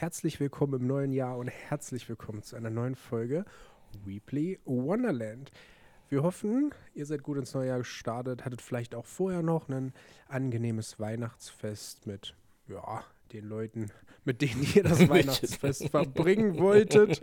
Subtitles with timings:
[0.00, 3.44] Herzlich willkommen im neuen Jahr und herzlich willkommen zu einer neuen Folge
[4.06, 5.52] Weebly Wonderland.
[6.08, 9.92] Wir hoffen, ihr seid gut ins neue Jahr gestartet, hattet vielleicht auch vorher noch ein
[10.26, 12.34] angenehmes Weihnachtsfest mit,
[12.66, 13.90] ja, den Leuten,
[14.24, 17.22] mit denen ihr das Weihnachtsfest verbringen wolltet,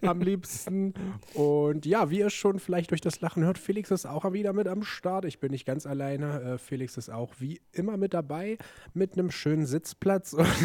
[0.00, 0.94] am liebsten.
[1.34, 4.68] Und ja, wie ihr schon vielleicht durch das Lachen hört, Felix ist auch wieder mit
[4.68, 5.24] am Start.
[5.24, 6.42] Ich bin nicht ganz alleine.
[6.42, 8.58] Äh, Felix ist auch wie immer mit dabei,
[8.92, 10.34] mit einem schönen Sitzplatz.
[10.34, 10.56] okay,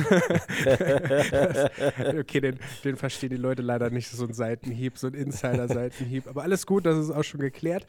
[2.42, 6.28] den, den verstehen die Leute leider nicht, so ein Seitenhieb, so ein Insider-Seitenhieb.
[6.28, 7.86] Aber alles gut, das ist auch schon geklärt.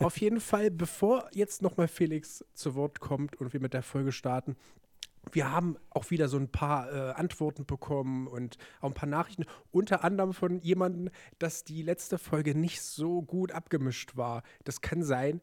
[0.00, 4.12] Auf jeden Fall, bevor jetzt nochmal Felix zu Wort kommt und wir mit der Folge
[4.12, 4.56] starten,
[5.32, 9.44] wir haben auch wieder so ein paar äh, Antworten bekommen und auch ein paar Nachrichten,
[9.70, 14.42] unter anderem von jemandem, dass die letzte Folge nicht so gut abgemischt war.
[14.64, 15.40] Das kann sein.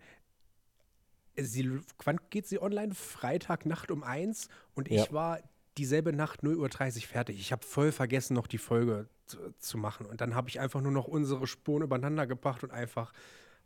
[1.38, 2.94] Sie, wann geht sie online?
[2.94, 5.04] Freitagnacht um eins und ja.
[5.04, 5.40] ich war
[5.78, 7.40] dieselbe Nacht 0.30 Uhr fertig.
[7.40, 10.06] Ich habe voll vergessen, noch die Folge zu, zu machen.
[10.06, 13.12] Und dann habe ich einfach nur noch unsere Spuren übereinander gebracht und einfach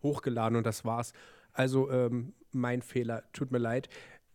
[0.01, 1.13] hochgeladen und das war's.
[1.53, 3.89] Also ähm, mein Fehler, tut mir leid.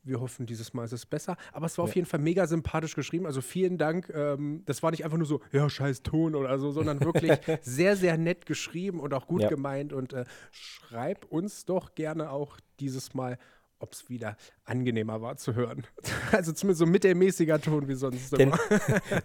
[0.04, 1.36] Wir hoffen, dieses Mal ist es besser.
[1.52, 1.90] Aber es war ja.
[1.90, 3.26] auf jeden Fall mega sympathisch geschrieben.
[3.26, 4.10] Also vielen Dank.
[4.14, 7.96] Ähm, das war nicht einfach nur so, ja, scheiß Ton oder so, sondern wirklich sehr,
[7.96, 9.48] sehr nett geschrieben und auch gut ja.
[9.48, 9.92] gemeint.
[9.92, 13.38] Und äh, schreib uns doch gerne auch dieses Mal,
[13.78, 15.86] ob es wieder angenehmer war zu hören.
[16.32, 18.52] Also zumindest so mittelmäßiger Ton wie sonst denn,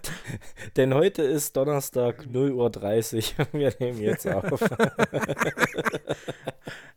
[0.76, 3.48] denn heute ist Donnerstag 0.30 Uhr.
[3.60, 4.62] Wir nehmen jetzt auf.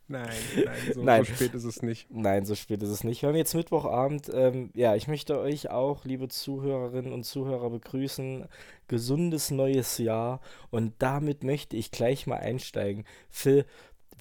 [0.07, 0.29] Nein,
[0.65, 2.11] nein, so, nein, so, spät ist es nicht.
[2.11, 3.21] Nein, so spät ist es nicht.
[3.21, 4.29] Wir haben jetzt Mittwochabend.
[4.33, 8.47] Ähm, ja, ich möchte euch auch, liebe Zuhörerinnen und Zuhörer, begrüßen.
[8.87, 10.41] Gesundes neues Jahr.
[10.69, 13.05] Und damit möchte ich gleich mal einsteigen.
[13.29, 13.65] Phil,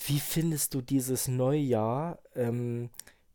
[0.06, 2.19] wie findest du dieses Neujahr?
[2.34, 2.91] Ähm,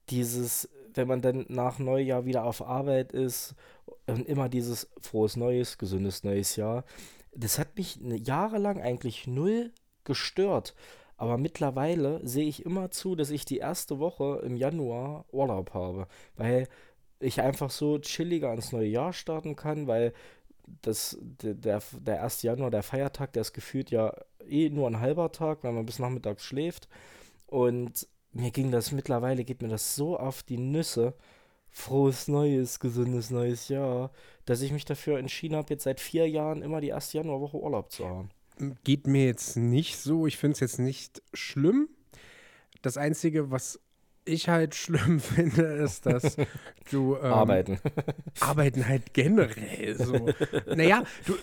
[0.10, 3.56] dieses, wenn man dann nach Neujahr wieder auf Arbeit ist
[4.08, 6.84] und immer dieses frohes Neues, gesundes neues Jahr.
[7.36, 9.72] Das hat mich jahrelang eigentlich null
[10.04, 10.74] gestört.
[11.18, 16.08] Aber mittlerweile sehe ich immer zu, dass ich die erste Woche im Januar Urlaub habe,
[16.36, 16.68] weil
[17.20, 20.14] ich einfach so chilliger ins neue Jahr starten kann, weil
[20.82, 22.42] das, der, der 1.
[22.44, 24.14] Januar, der Feiertag, der ist gefühlt ja
[24.48, 26.88] eh nur ein halber Tag, weil man bis nachmittags schläft.
[27.48, 31.14] Und mir ging das mittlerweile, geht mir das so auf die Nüsse.
[31.70, 34.12] Frohes neues, gesundes neues Jahr,
[34.46, 37.92] dass ich mich dafür entschieden habe, jetzt seit vier Jahren immer die erste Januarwoche Urlaub
[37.92, 38.30] zu haben
[38.84, 40.28] geht mir jetzt nicht so.
[40.28, 41.90] Ich finde es jetzt nicht schlimm.
[42.82, 43.80] Das Einzige, was
[44.26, 46.38] ich halt schlimm finde, ist, dass
[46.92, 47.18] du.
[47.22, 47.80] Ähm, arbeiten.
[48.40, 50.30] arbeiten halt generell so.
[50.68, 51.36] naja, du.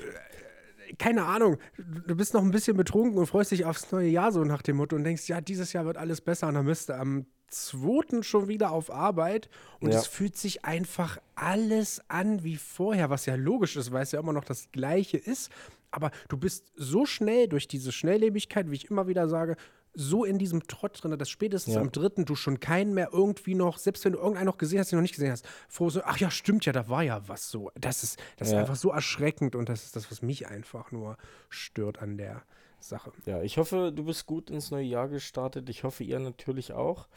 [0.99, 4.45] Keine Ahnung, du bist noch ein bisschen betrunken und freust dich aufs neue Jahr so
[4.45, 6.97] nach dem Motto und denkst, ja, dieses Jahr wird alles besser und dann bist du
[6.97, 8.23] am 2.
[8.23, 9.49] schon wieder auf Arbeit
[9.81, 9.99] und ja.
[9.99, 14.21] es fühlt sich einfach alles an wie vorher, was ja logisch ist, weil es ja
[14.21, 15.51] immer noch das Gleiche ist
[15.95, 19.57] aber du bist so schnell durch diese Schnelllebigkeit, wie ich immer wieder sage,
[19.95, 21.81] so in diesem Trott drin, dass spätestens ja.
[21.81, 24.91] am dritten du schon keinen mehr irgendwie noch, selbst wenn du irgendeinen noch gesehen hast,
[24.91, 27.23] den du noch nicht gesehen hast, froh so, ach ja, stimmt ja, da war ja
[27.27, 27.71] was so.
[27.75, 28.57] Das ist, das ja.
[28.57, 31.17] ist einfach so erschreckend und das ist das, was mich einfach nur
[31.49, 32.43] stört an der
[32.81, 33.13] Sache.
[33.27, 35.69] Ja, ich hoffe, du bist gut ins neue Jahr gestartet.
[35.69, 37.09] Ich hoffe, ihr natürlich auch.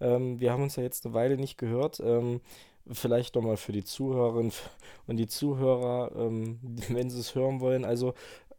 [0.00, 2.00] Ähm, wir haben uns ja jetzt eine Weile nicht gehört.
[2.00, 2.40] Ähm,
[2.90, 4.52] vielleicht nochmal für die Zuhörerinnen
[5.06, 6.58] und die Zuhörer, ähm,
[6.88, 7.84] wenn sie es hören wollen.
[7.84, 8.14] Also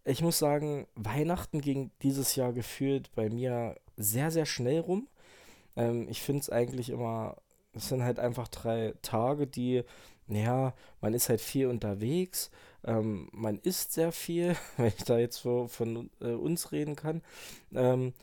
[0.06, 5.08] ich muss sagen, Weihnachten ging dieses Jahr gefühlt bei mir sehr, sehr schnell rum.
[5.76, 7.38] Ähm, ich finde es eigentlich immer,
[7.74, 9.84] es sind halt einfach drei Tage, die,
[10.28, 12.52] naja, man ist halt viel unterwegs,
[12.86, 17.22] ähm, man isst sehr viel, wenn ich da jetzt so von äh, uns reden kann.
[17.74, 18.14] Ähm,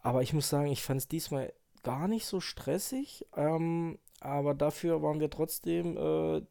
[0.00, 3.26] aber ich muss sagen, ich fand es diesmal gar nicht so stressig.
[3.36, 6.42] Ähm, aber dafür waren wir trotzdem äh,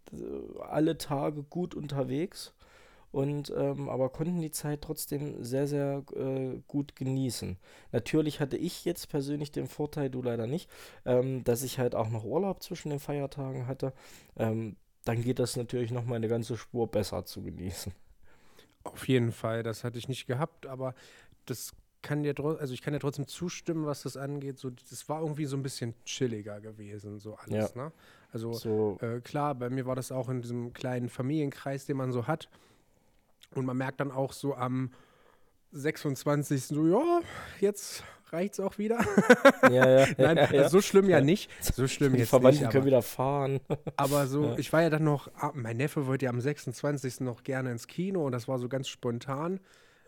[0.61, 2.53] alle Tage gut unterwegs
[3.15, 7.55] und ähm, aber konnten die Zeit trotzdem sehr, sehr äh, gut genießen.
[7.93, 10.69] Natürlich hatte ich jetzt persönlich den Vorteil, du leider nicht,
[11.05, 13.93] ähm, dass ich halt auch noch Urlaub zwischen den Feiertagen hatte.
[14.35, 17.93] Ähm, dann geht das natürlich noch mal eine ganze Spur besser zu genießen.
[18.83, 20.93] Auf jeden Fall, das hatte ich nicht gehabt, aber
[21.45, 21.71] das
[22.01, 24.59] kann dir also ich kann dir trotzdem zustimmen, was das angeht.
[24.59, 27.73] So, das war irgendwie so ein bisschen chilliger gewesen, so alles.
[27.73, 27.83] Ja.
[27.83, 27.93] Ne?
[28.33, 28.97] Also so.
[28.99, 32.49] Äh, klar, bei mir war das auch in diesem kleinen Familienkreis, den man so hat.
[33.53, 34.91] Und man merkt dann auch so am
[35.71, 36.67] 26.
[36.67, 37.21] so, ja,
[37.59, 38.99] jetzt reicht's auch wieder.
[39.63, 40.07] Ja, ja.
[40.17, 40.69] Nein, ja, ja.
[40.69, 41.49] so schlimm ja nicht.
[41.61, 43.59] So schlimm Die jetzt Verwandten nicht, können wieder fahren.
[43.97, 44.57] aber so, ja.
[44.57, 47.21] ich war ja dann noch, ah, mein Neffe wollte ja am 26.
[47.21, 49.59] noch gerne ins Kino und das war so ganz spontan.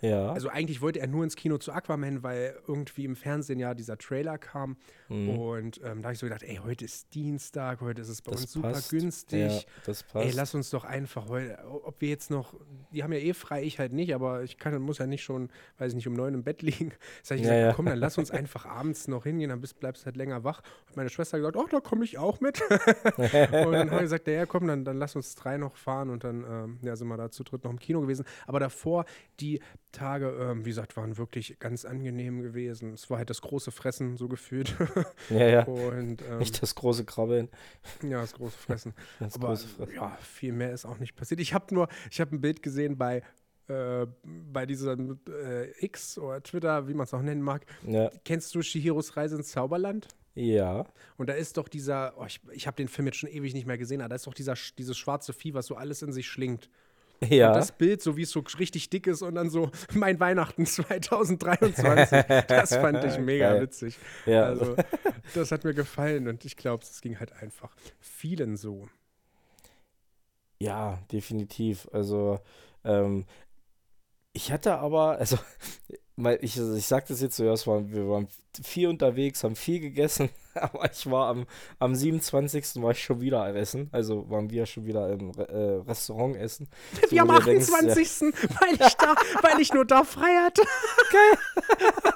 [0.02, 0.32] Ja.
[0.32, 3.98] Also eigentlich wollte er nur ins Kino zu Aquaman, weil irgendwie im Fernsehen ja dieser
[3.98, 4.78] Trailer kam.
[5.10, 5.30] Mhm.
[5.30, 8.32] Und ähm, da habe ich so gedacht, ey, heute ist Dienstag, heute ist es bei
[8.32, 8.90] Das uns super passt.
[8.92, 9.52] günstig.
[9.52, 10.26] Ja, das passt.
[10.26, 12.54] Ey, lass uns doch einfach heute, ob wir jetzt noch,
[12.92, 15.50] die haben ja eh frei, ich halt nicht, aber ich kann, muss ja nicht schon,
[15.80, 16.92] weiß ich nicht, um neun im Bett liegen.
[17.24, 17.74] Sag ich Ja, gesagt, ja.
[17.74, 20.62] komm, dann lass uns einfach abends noch hingehen, dann bist, bleibst halt länger wach.
[20.90, 22.62] Und meine Schwester hat gesagt, oh, da komme ich auch mit.
[23.18, 26.24] und dann habe ich gesagt, ja, komm, dann, dann lass uns drei noch fahren und
[26.24, 28.26] dann ähm, ja, sind wir da zu dritt noch im Kino gewesen.
[28.46, 29.06] Aber davor,
[29.40, 29.60] die
[29.92, 32.94] Tage, ähm, wie gesagt, waren wirklich ganz angenehm gewesen.
[32.94, 34.76] Es war halt das große Fressen so gefühlt.
[35.30, 35.64] ja, ja.
[35.64, 37.50] und ähm, Nicht das große Krabbeln.
[38.04, 38.94] ja, das große Fressen.
[39.20, 39.96] Das Aber große Fressen.
[39.96, 41.40] ja, viel mehr ist auch nicht passiert.
[41.40, 43.24] Ich habe nur, ich habe ein Bild gesehen bei,
[43.68, 47.66] äh, bei diesem äh, X oder Twitter, wie man es auch nennen mag.
[47.86, 48.12] Ja.
[48.26, 50.08] Kennst du Shihiros Reise ins Zauberland?
[50.36, 50.86] ja.
[51.18, 53.66] Und da ist doch dieser, oh, ich, ich habe den Film jetzt schon ewig nicht
[53.66, 56.28] mehr gesehen, aber da ist doch dieser, dieses schwarze Vieh, was so alles in sich
[56.28, 56.70] schlingt.
[57.30, 57.48] Ja.
[57.50, 60.66] Und das Bild, so wie es so richtig dick ist und dann so mein Weihnachten
[60.68, 63.62] 2023, das fand ich mega Geil.
[63.64, 63.98] witzig.
[64.26, 64.44] ja.
[64.44, 64.76] Also,
[65.34, 68.88] das hat mir gefallen und ich glaube, es ging halt einfach vielen so.
[70.60, 71.88] Ja, definitiv.
[71.92, 72.40] Also,
[72.84, 73.26] ähm,
[74.38, 75.38] ich hatte aber, also,
[76.16, 78.28] weil ich, also ich sag das jetzt so, ja, war, wir waren
[78.64, 81.48] viel unterwegs, haben viel gegessen, aber ich war am,
[81.80, 82.82] am 27.
[82.84, 86.68] war ich schon wieder am Essen, also waren wir schon wieder im äh, Restaurant essen.
[87.02, 88.34] So, Wir am wo du denkst, 28.
[88.60, 90.62] weil, ich da, weil ich nur da frei hatte.
[91.14, 92.14] Ja,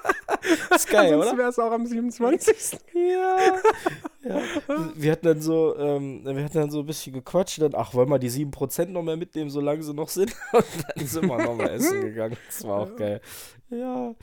[0.76, 1.38] ist geil, Sonst oder?
[1.38, 2.80] wäre es auch am 27.
[2.94, 3.62] Ja.
[4.24, 4.42] ja.
[4.96, 8.10] Wir hatten dann so, ähm, wir hatten dann so ein bisschen gequatscht, dann, ach, wollen
[8.10, 10.36] wir die 7% noch mehr mitnehmen, solange sie noch sind?
[10.54, 10.66] Und
[10.96, 12.38] dann sind wir noch mal essen gegangen.
[12.48, 13.22] Das war auch geil.
[13.70, 14.14] Ja.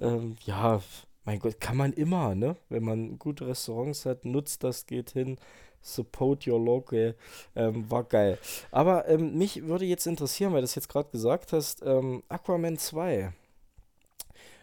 [0.00, 0.80] Ähm, ja,
[1.24, 2.56] mein Gott, kann man immer, ne?
[2.68, 5.38] Wenn man gute Restaurants hat, nutzt das, geht hin.
[5.82, 7.16] Support your local.
[7.56, 8.38] Ähm, war geil.
[8.70, 12.78] Aber ähm, mich würde jetzt interessieren, weil du das jetzt gerade gesagt hast, ähm, Aquaman
[12.78, 13.32] 2.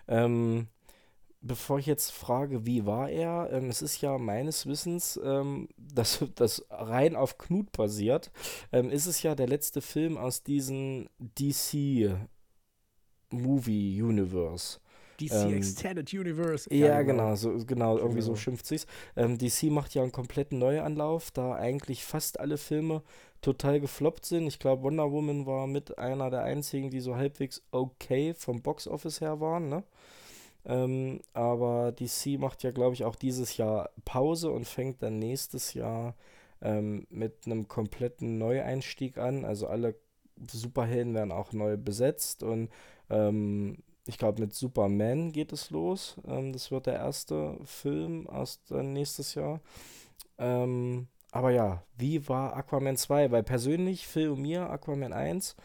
[0.07, 0.67] Ähm,
[1.41, 6.19] bevor ich jetzt frage, wie war er, ähm, es ist ja meines Wissens, ähm, das,
[6.35, 8.31] das rein auf Knut basiert,
[8.71, 12.11] ähm, ist es ja der letzte Film aus diesem DC
[13.31, 14.79] Movie Universe.
[15.19, 16.73] DC Ähm, Extended Universe.
[16.73, 18.35] Ja, genau, so, genau, irgendwie so Genau.
[18.35, 18.87] schimpft sich's.
[19.15, 23.03] Ähm, DC macht ja einen kompletten Neuanlauf, da eigentlich fast alle Filme
[23.41, 24.47] total gefloppt sind.
[24.47, 29.21] Ich glaube, Wonder Woman war mit einer der einzigen, die so halbwegs okay vom Boxoffice
[29.21, 29.83] her waren, ne?
[30.65, 35.73] Ähm, aber DC macht ja, glaube ich, auch dieses Jahr Pause und fängt dann nächstes
[35.73, 36.15] Jahr
[36.61, 39.45] ähm, mit einem kompletten Neueinstieg an.
[39.45, 39.95] Also alle
[40.51, 42.69] Superhelden werden auch neu besetzt und
[43.09, 46.17] ähm, ich glaube, mit Superman geht es los.
[46.27, 49.61] Ähm, das wird der erste Film erst äh, nächstes Jahr.
[50.37, 53.31] Ähm, aber ja, wie war Aquaman 2?
[53.31, 55.55] Weil persönlich, Phil und mir, Aquaman 1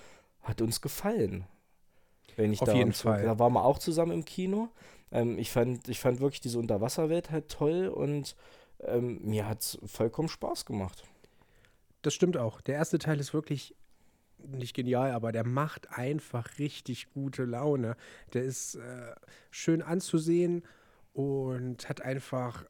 [0.42, 1.46] hat uns gefallen.
[2.36, 3.24] Wenn ich Auf da jeden Fall.
[3.24, 4.68] Da waren wir auch zusammen im Kino.
[5.10, 8.36] Ähm, ich, fand, ich fand wirklich diese Unterwasserwelt halt toll und
[8.80, 11.04] ähm, mir hat es vollkommen Spaß gemacht.
[12.02, 12.60] Das stimmt auch.
[12.60, 13.74] Der erste Teil ist wirklich
[14.38, 17.96] nicht genial, aber der macht einfach richtig gute Laune.
[18.32, 19.14] Der ist äh,
[19.50, 20.64] schön anzusehen
[21.12, 22.64] und hat einfach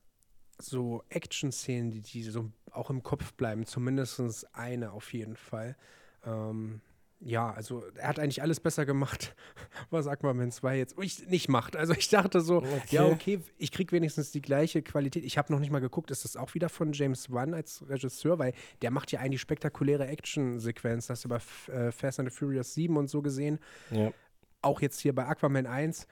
[0.58, 3.66] so Action-Szenen, die, die so auch im Kopf bleiben.
[3.66, 5.76] Zumindest eine auf jeden Fall.
[6.24, 6.80] Ähm,
[7.24, 9.34] ja, also er hat eigentlich alles besser gemacht,
[9.90, 11.74] was Aquaman 2 jetzt ich, nicht macht.
[11.74, 15.24] Also ich dachte so, ja, okay, ich krieg wenigstens die gleiche Qualität.
[15.24, 18.38] Ich habe noch nicht mal geguckt, ist das auch wieder von James Wan als Regisseur,
[18.38, 21.14] weil der macht ja eigentlich spektakuläre Action-Sequenzen.
[21.14, 21.40] Hast du bei
[21.72, 23.58] äh, Fast and the Furious 7 und so gesehen.
[23.90, 24.12] Ja.
[24.60, 26.06] Auch jetzt hier bei Aquaman 1.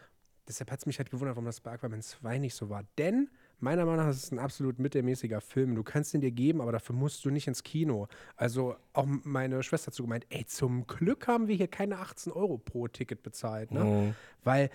[0.48, 2.84] Deshalb hat es mich halt gewundert, warum das bei Aquaman 2 nicht so war.
[2.96, 3.28] Denn
[3.62, 5.75] meiner Meinung nach ist es ein absolut mittelmäßiger Film.
[5.75, 8.09] Du kannst ihn dir geben, aber dafür musst du nicht ins Kino.
[8.37, 12.33] Also auch meine Schwester hat so gemeint, ey, zum Glück haben wir hier keine 18
[12.33, 13.71] Euro pro Ticket bezahlt.
[13.71, 13.85] Ne?
[13.85, 14.14] Mhm.
[14.45, 14.71] Weil,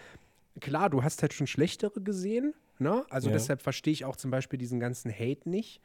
[0.62, 2.54] klar, du hast halt schon schlechtere gesehen.
[2.80, 3.04] Ne?
[3.10, 3.34] Also Ja.
[3.34, 5.82] deshalb verstehe ich auch zum Beispiel diesen ganzen Hate nicht.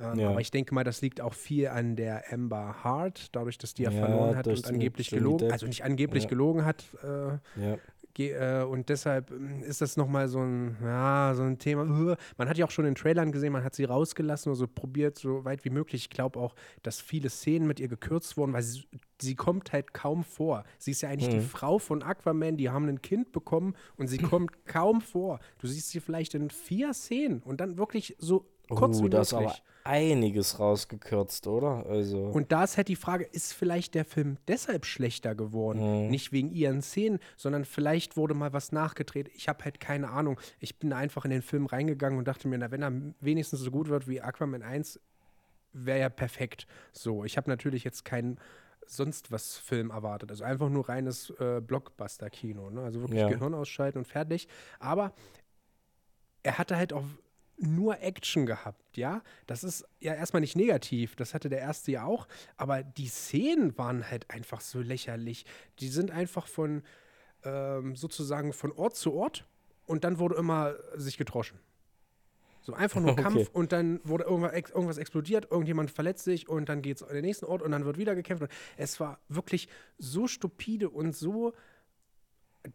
[0.00, 0.30] Ähm, Ja.
[0.30, 3.84] Aber ich denke mal, das liegt auch viel an der Amber Hart, dadurch, dass die
[3.84, 6.84] ja, verloren hat und angeblich gelogen, also nicht angeblich gelogen hat.
[7.02, 7.76] Äh,
[8.68, 11.84] und deshalb ähm, ist das nochmal so ein, ja, so ein Thema.
[12.36, 15.18] Man hat ja auch schon in Trailern gesehen, man hat sie rausgelassen oder so probiert,
[15.18, 16.02] so weit wie möglich.
[16.02, 18.84] Ich glaube auch, dass viele Szenen mit ihr gekürzt wurden, weil sie,
[19.20, 20.64] sie kommt halt kaum vor.
[20.78, 21.42] Sie ist ja eigentlich die Mhm.
[21.42, 25.40] Frau von Aquaman, die haben ein Kind bekommen und sie kommt kaum vor.
[25.58, 29.20] Du siehst sie vielleicht in vier Szenen und dann wirklich so kurz Oh, wie da
[29.22, 29.50] ist möglich.
[29.50, 31.84] aber einiges rausgekürzt, oder?
[31.86, 32.18] Also.
[32.26, 36.04] Und da ist halt die Frage, ist vielleicht der Film deshalb schlechter geworden?
[36.04, 36.10] Mhm.
[36.10, 39.28] Nicht wegen ihren Szenen, sondern vielleicht wurde mal was nachgedreht.
[39.34, 40.38] Ich habe halt keine Ahnung.
[40.60, 43.70] Ich bin einfach in den Film reingegangen und dachte mir, na, wenn er wenigstens so
[43.70, 45.00] gut wird wie Aquaman 1,
[45.72, 46.66] wäre ja perfekt.
[46.92, 48.38] So, ich habe natürlich jetzt keinen
[48.86, 50.30] sonst was Film erwartet.
[50.30, 52.68] Also einfach nur reines äh, Blockbuster-Kino.
[52.70, 52.82] Ne?
[52.82, 53.28] Also wirklich Ja.
[53.28, 54.48] Gehirn ausschalten und fertig.
[54.80, 55.12] Aber
[56.42, 57.04] er hatte halt auch
[57.62, 59.22] nur Action gehabt, ja.
[59.46, 62.26] Das ist ja erstmal nicht negativ, das hatte der erste ja auch,
[62.56, 65.46] aber die Szenen waren halt einfach so lächerlich.
[65.78, 66.82] Die sind einfach von
[67.44, 69.46] ähm, sozusagen von Ort zu Ort
[69.86, 71.58] und dann wurde immer sich gedroschen.
[72.62, 73.22] So einfach nur Okay.
[73.22, 77.24] Kampf und dann wurde irgendwas explodiert, irgendjemand verletzt sich und dann geht es an den
[77.24, 78.42] nächsten Ort und dann wird wieder gekämpft.
[78.42, 81.52] Und es war wirklich so stupide und so.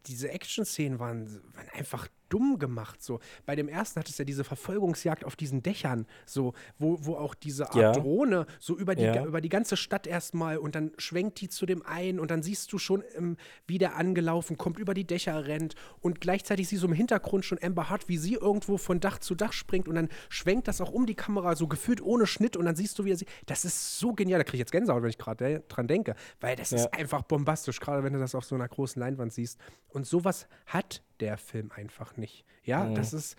[0.05, 3.01] Diese Action-Szenen waren, waren einfach dumm gemacht.
[3.01, 3.19] So.
[3.45, 7.35] Bei dem ersten hat es ja diese Verfolgungsjagd auf diesen Dächern, so, wo, wo auch
[7.35, 7.91] diese Art Ja.
[7.91, 9.25] Drohne so über die, Ja.
[9.25, 12.71] über die ganze Stadt erstmal und dann schwenkt die zu dem einen und dann siehst
[12.73, 16.87] du schon, ähm, wie der angelaufen kommt, über die Dächer rennt und gleichzeitig siehst du
[16.87, 20.09] im Hintergrund schon Amber Hart, wie sie irgendwo von Dach zu Dach springt und dann
[20.29, 23.11] schwenkt das auch um die Kamera, so gefühlt ohne Schnitt und dann siehst du, wie
[23.11, 23.27] er sie.
[23.45, 26.55] Das ist so genial, da kriege ich jetzt Gänsehaut, wenn ich gerade dran denke, weil
[26.55, 26.77] das Ja.
[26.77, 29.59] ist einfach bombastisch, gerade wenn du das auf so einer großen Leinwand siehst.
[29.89, 32.45] Und sowas hat der Film einfach nicht.
[32.63, 32.95] Ja, Mhm.
[32.95, 33.35] das ist,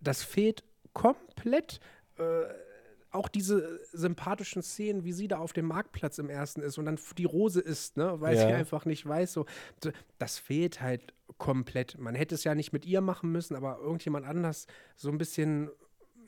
[0.00, 1.80] das fehlt komplett.
[2.18, 2.44] Äh,
[3.12, 6.96] auch diese sympathischen Szenen, wie sie da auf dem Marktplatz im ersten ist und dann
[7.18, 8.46] die Rose isst, ne, weil Ja.
[8.46, 9.46] sie einfach nicht weiß, so,
[10.20, 11.98] das fehlt halt komplett.
[11.98, 15.70] Man hätte es ja nicht mit ihr machen müssen, aber irgendjemand anders so ein bisschen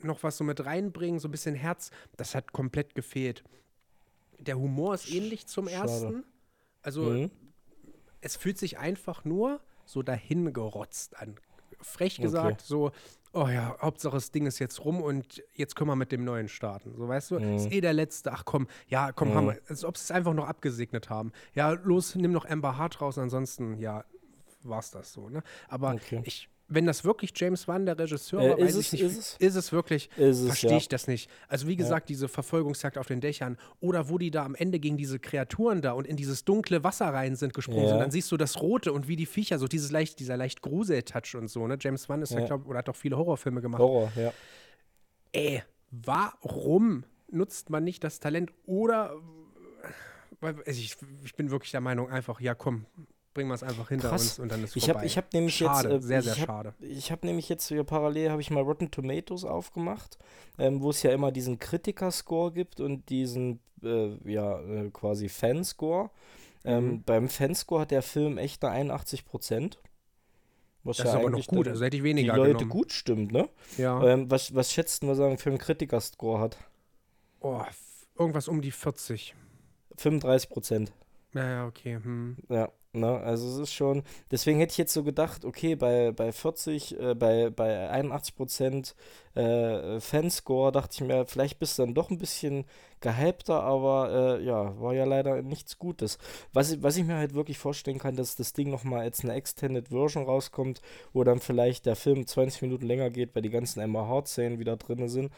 [0.01, 3.45] noch was so mit reinbringen, so ein bisschen Herz, das hat komplett gefehlt.
[4.39, 5.77] Der Humor ist ähnlich zum Schade.
[5.89, 6.23] ersten.
[6.81, 7.31] Also Mhm.
[8.19, 11.35] es fühlt sich einfach nur so dahin gerotzt an.
[11.81, 12.23] Frech Okay.
[12.27, 12.91] gesagt, so,
[13.33, 16.47] oh ja, Hauptsache das Ding ist jetzt rum und jetzt können wir mit dem neuen
[16.47, 16.95] starten.
[16.95, 19.33] So, weißt du, ist eh der letzte, ach komm, ja, komm, Mhm.
[19.33, 21.31] haben wir, als ob sie es einfach noch abgesegnet haben.
[21.53, 24.05] Ja, los, nimm noch Amber Hart raus, ansonsten, ja,
[24.61, 25.43] war's das so, ne?
[25.67, 26.21] Aber Okay.
[26.23, 29.01] ich, wenn das wirklich James Wan, der Regisseur Äh, war, ist weiß es- ich nicht,
[29.03, 29.37] ist es?
[29.37, 30.77] ist es wirklich, es, verstehe ja.
[30.77, 31.29] ich das nicht.
[31.47, 34.97] Also wie gesagt, diese Verfolgungsjagd auf den Dächern oder wo die da am Ende gegen
[34.97, 37.89] diese Kreaturen da und in dieses dunkle Wasser rein sind gesprungen Ja.
[37.89, 40.61] sind, dann siehst du das Rote und wie die Viecher, so dieses leicht, dieser leicht
[40.61, 41.77] Grusel-Touch und so, ne?
[41.79, 42.45] James Wan ist ja, Ja.
[42.47, 43.81] glaub, oder hat auch viele Horrorfilme gemacht.
[43.81, 44.33] Horror, ja.
[45.31, 49.15] Ey, warum nutzt man nicht das Talent oder
[50.41, 52.85] also ich, ich bin wirklich der Meinung, einfach, ja komm,
[53.33, 54.21] bringen wir es einfach hinter Krass.
[54.23, 54.99] uns und dann ist Ich vorbei.
[54.99, 56.03] habe ich hab nämlich schade, jetzt.
[56.03, 56.73] äh, sehr, sehr ich hab, schade.
[56.79, 60.17] Ich habe nämlich jetzt hier parallel habe ich mal Rotten Tomatoes aufgemacht,
[60.57, 66.09] ähm, wo es ja immer diesen Kritiker-Score gibt und diesen äh, ja äh, quasi Fanscore.
[66.65, 67.03] Ähm, Mhm.
[67.03, 69.79] Beim Fanscore hat der Film echt eine 81 Prozent.
[70.85, 72.69] Was Das ja ist aber noch gut, also hätte ich die weniger Leute genommen.
[72.69, 73.49] gut stimmt, ne?
[73.77, 74.03] Ja.
[74.05, 76.57] Ähm, was, was schätzt was er für einen Kritiker-Score hat?
[77.39, 77.61] Oh,
[78.17, 79.33] irgendwas um die 40.
[79.97, 80.93] 35 Prozent.
[81.33, 81.99] Ja, ja, okay.
[82.03, 82.37] Hm.
[82.49, 86.31] Ja, ne, also es ist schon, deswegen hätte ich jetzt so gedacht, okay, bei, bei
[86.31, 88.95] 40, äh, bei, bei 81 Prozent
[89.35, 92.65] äh, Fanscore dachte ich mir, vielleicht bist du dann doch ein bisschen
[93.01, 96.17] gehypter, aber äh, ja, war ja leider nichts Gutes.
[96.53, 99.33] Was, ich- was ich mir halt wirklich vorstellen kann, dass das Ding nochmal als eine
[99.33, 100.81] Extended Version rauskommt,
[101.13, 104.77] wo dann vielleicht der Film 20 Minuten länger geht, weil die ganzen Emma Hart-Szenen wieder
[104.77, 105.31] drin sind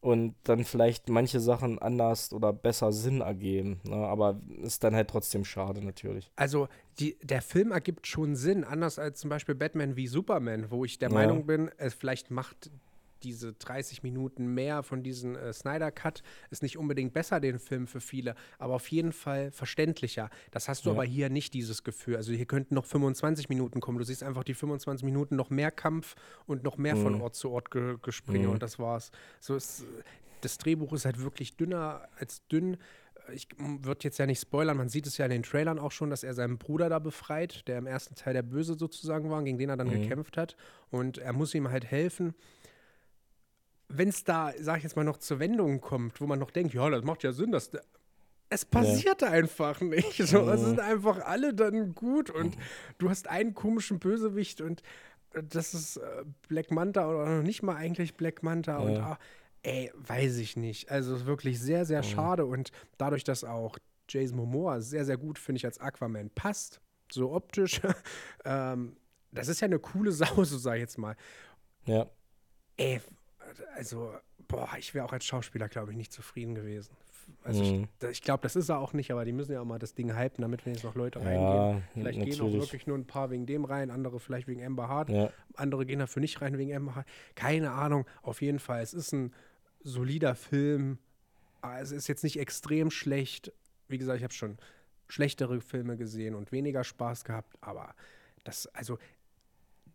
[0.00, 3.80] und dann vielleicht manche Sachen anders oder besser Sinn ergeben.
[3.84, 3.96] Ne?
[3.96, 6.30] Aber ist dann halt trotzdem schade natürlich.
[6.36, 6.68] Also
[7.00, 10.98] die, der Film ergibt schon Sinn, anders als zum Beispiel Batman wie Superman, wo ich
[10.98, 11.14] der Ja.
[11.14, 12.70] Meinung bin, es vielleicht macht
[13.22, 17.86] diese 30 Minuten mehr von diesem äh, Snyder Cut ist nicht unbedingt besser den Film
[17.86, 20.30] für viele, aber auf jeden Fall verständlicher.
[20.50, 20.94] Das hast du Ja.
[20.94, 22.16] aber hier nicht dieses Gefühl.
[22.16, 23.98] Also hier könnten noch 25 Minuten kommen.
[23.98, 26.14] Du siehst einfach die 25 Minuten noch mehr Kampf
[26.46, 27.20] und noch mehr von Mhm.
[27.22, 28.52] Ort zu Ort ge gespringe Mhm.
[28.54, 29.10] und das war's.
[29.40, 29.84] So ist
[30.40, 32.76] das Drehbuch ist halt wirklich dünner als dünn.
[33.32, 36.08] Ich würde jetzt ja nicht spoilern, man sieht es ja in den Trailern auch schon,
[36.10, 39.58] dass er seinen Bruder da befreit, der im ersten Teil der Böse sozusagen war, gegen
[39.58, 40.00] den er dann Mhm.
[40.02, 40.56] gekämpft hat.
[40.90, 42.34] Und er muss ihm halt helfen.
[43.88, 46.74] Wenn es da, sag ich jetzt mal, noch zur Wendung kommt, wo man noch denkt,
[46.74, 47.70] ja, das macht ja Sinn, dass
[48.50, 50.16] es passiert einfach nicht.
[50.26, 50.66] So, Es Mhm.
[50.66, 52.56] sind einfach alle dann gut und
[52.98, 54.82] du hast einen komischen Bösewicht und
[55.32, 59.12] äh, das ist äh, Black Manta oder noch nicht mal eigentlich Black Manta und Ja.
[59.12, 59.18] ah,
[59.62, 60.90] ey, weiß ich nicht.
[60.90, 63.78] Also wirklich sehr, sehr schade und dadurch, dass auch
[64.08, 66.80] Jason Momoa sehr, sehr gut, finde ich, als Aquaman passt,
[67.12, 67.80] so optisch,
[68.44, 68.96] ähm,
[69.32, 71.16] das ist ja eine coole Sau, so sag ich jetzt mal.
[71.86, 72.06] Ja.
[72.78, 73.00] Ey,
[73.74, 74.14] also,
[74.48, 76.96] boah, ich wäre auch als Schauspieler, glaube ich, nicht zufrieden gewesen.
[77.44, 77.88] Also Mhm.
[78.02, 79.94] ich, ich glaube, das ist er auch nicht, aber die müssen ja auch mal das
[79.94, 81.82] Ding hypen, damit wenn jetzt noch Leute Ja, reingehen.
[81.92, 82.60] Vielleicht gehen auch natürlich.
[82.60, 85.30] wirklich nur ein paar wegen dem rein, andere vielleicht wegen Amber Hart, Ja.
[85.54, 87.06] andere gehen dafür nicht rein wegen Amber Hart.
[87.34, 89.34] Keine Ahnung, auf jeden Fall, es ist ein
[89.82, 90.98] solider Film.
[91.60, 93.52] Aber Es ist jetzt nicht extrem schlecht.
[93.88, 94.56] Wie gesagt, ich habe schon
[95.08, 97.94] schlechtere Filme gesehen und weniger Spaß gehabt, aber
[98.44, 98.98] das, also,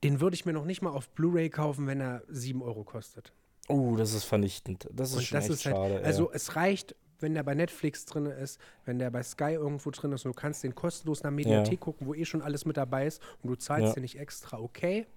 [0.04, 3.32] den würde ich mir noch nicht mal auf Blu-ray kaufen, wenn er 7 Euro kostet.
[3.70, 4.88] Oh, das ist vernichtend.
[4.92, 6.02] Das ist Und schon das ist halt, schade.
[6.04, 10.12] also es reicht, wenn der bei Netflix drin ist, wenn der bei Sky irgendwo drin
[10.12, 11.78] ist und du kannst den kostenlos der Mediathek Ja.
[11.78, 13.94] gucken, wo eh schon alles mit dabei ist und du zahlst Ja.
[13.96, 15.08] dir nicht extra, okay.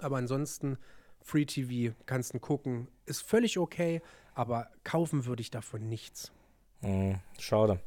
[0.00, 0.78] Aber ansonsten
[1.20, 4.02] Free TV kannst du gucken, ist völlig okay,
[4.34, 6.32] aber kaufen würde ich davon nichts.
[6.80, 7.80] Hm, schade.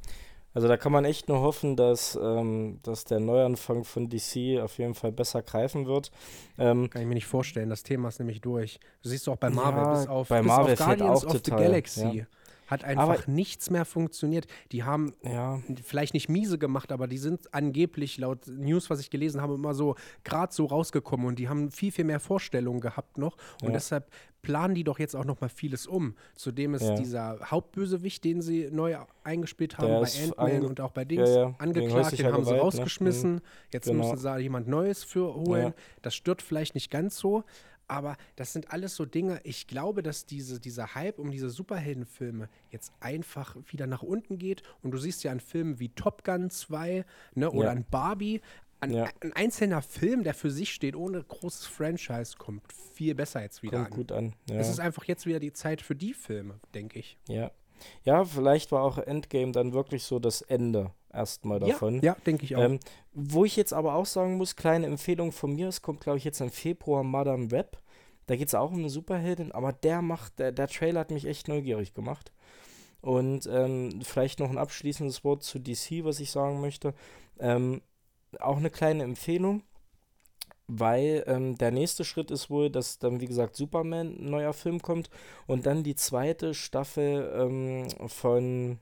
[0.53, 4.77] Also da kann man echt nur hoffen, dass, ähm, dass der Neuanfang von DC auf
[4.77, 6.11] jeden Fall besser greifen wird.
[6.57, 7.69] Ähm, Kann ich mir nicht vorstellen.
[7.69, 8.79] Das Thema ist nämlich durch.
[9.01, 11.31] Du siehst auch bei Marvel, Ja, bis auf, bei bis Marvel auf Guardians auch of
[11.31, 12.25] the total, Galaxy ja.
[12.71, 14.47] Hat einfach nichts mehr funktioniert.
[14.71, 19.09] Die haben ja, vielleicht nicht miese gemacht, aber die sind angeblich laut News, was ich
[19.11, 23.17] gelesen habe, immer so gerade so rausgekommen und die haben viel, viel mehr Vorstellungen gehabt
[23.19, 23.73] noch und Ja.
[23.73, 24.09] deshalb
[24.41, 26.15] planen die doch jetzt auch noch mal vieles um.
[26.35, 26.95] Zudem ist Ja.
[26.95, 31.35] dieser Hauptbösewicht, den sie neu eingespielt haben Der bei Ant-Man und auch bei Dings, Ja,
[31.49, 32.61] ja, angeklagt, den haben sie Gewalt, ne?
[32.61, 33.41] rausgeschmissen.
[33.71, 33.99] Jetzt Genau.
[34.05, 35.73] müssen sie da jemand Neues für holen.
[36.01, 37.43] Das stört vielleicht nicht ganz so,
[37.91, 39.41] aber das sind alles so Dinge.
[39.43, 44.63] Ich glaube, dass diese, dieser Hype um diese Superheldenfilme jetzt einfach wieder nach unten geht.
[44.81, 47.03] Und du siehst ja an Filmen wie Top Gun 2
[47.35, 47.71] ne, oder Ja.
[47.71, 48.39] an Barbie.
[48.79, 49.09] Ein, Ja.
[49.19, 53.83] ein einzelner Film, der für sich steht, ohne großes Franchise, kommt viel besser jetzt wieder
[53.83, 53.97] kommt an.
[53.97, 54.33] gut an.
[54.49, 54.55] Ja.
[54.55, 57.17] Es ist einfach jetzt wieder die Zeit für die Filme, denke ich.
[57.27, 57.51] Ja.
[58.03, 61.95] Ja, vielleicht war auch Endgame dann wirklich so das Ende erstmal davon.
[61.95, 62.61] Ja, ja denke ich auch.
[62.61, 62.79] Ähm,
[63.13, 66.23] wo ich jetzt aber auch sagen muss, kleine Empfehlung von mir, es kommt glaube ich
[66.23, 67.80] jetzt im Februar Madame Web.
[68.31, 71.25] Da geht es auch um eine Superheldin, aber der macht, der, der Trailer hat mich
[71.25, 72.31] echt neugierig gemacht.
[73.01, 76.93] Und ähm, vielleicht noch ein abschließendes Wort zu DC, was ich sagen möchte.
[77.39, 77.81] Ähm,
[78.39, 79.63] auch eine kleine Empfehlung,
[80.67, 84.81] weil ähm, der nächste Schritt ist wohl, dass dann, wie gesagt, Superman, ein neuer Film
[84.81, 85.09] kommt
[85.45, 88.79] und dann die zweite Staffel ähm, von.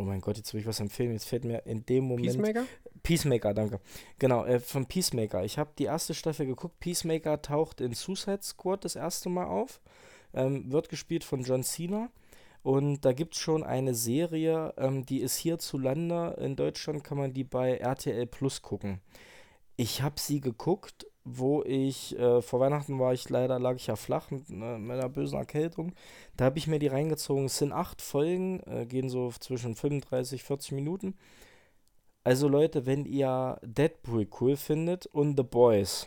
[0.00, 1.12] Oh mein Gott, jetzt will ich was empfehlen.
[1.12, 2.28] Jetzt fällt mir in dem Moment.
[2.28, 2.64] Peacemaker?
[3.02, 3.80] Peacemaker, danke.
[4.18, 5.44] Genau, äh, von Peacemaker.
[5.44, 6.80] Ich habe die erste Staffel geguckt.
[6.80, 9.82] Peacemaker taucht in Suicide Squad das erste Mal auf.
[10.32, 12.08] Ähm, wird gespielt von John Cena.
[12.62, 16.36] Und da gibt es schon eine Serie, ähm, die ist hierzulande.
[16.40, 19.02] In Deutschland kann man die bei RTL Plus gucken.
[19.76, 23.96] Ich habe sie geguckt, wo ich, äh, vor Weihnachten war ich leider, lag ich ja
[23.96, 25.92] flach mit, ne, mit einer bösen Erkältung.
[26.36, 27.46] Da habe ich mir die reingezogen.
[27.46, 31.14] Es sind acht Folgen, äh, gehen so zwischen 35, 40 Minuten.
[32.24, 36.06] Also Leute, wenn ihr Deadpool cool findet und The Boys,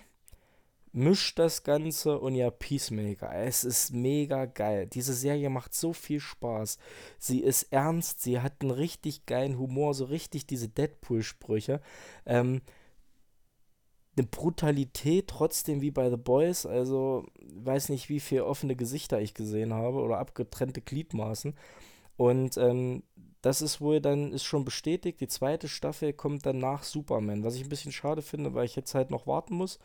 [0.93, 3.33] mischt das Ganze und ja Peacemaker.
[3.35, 4.87] Es ist mega geil.
[4.87, 6.77] Diese Serie macht so viel Spaß.
[7.17, 11.81] Sie ist ernst, sie hat einen richtig geilen Humor, so richtig diese Deadpool-Sprüche.
[12.25, 12.61] Ähm,
[14.15, 16.65] eine Brutalität trotzdem wie bei The Boys.
[16.65, 21.55] Also weiß nicht, wie viele offene Gesichter ich gesehen habe oder abgetrennte Gliedmaßen.
[22.15, 23.03] Und ähm,
[23.41, 25.19] das ist wohl dann, ist schon bestätigt.
[25.19, 28.75] Die zweite Staffel kommt dann nach Superman, was ich ein bisschen schade finde, weil ich
[28.75, 29.79] jetzt halt noch warten muss.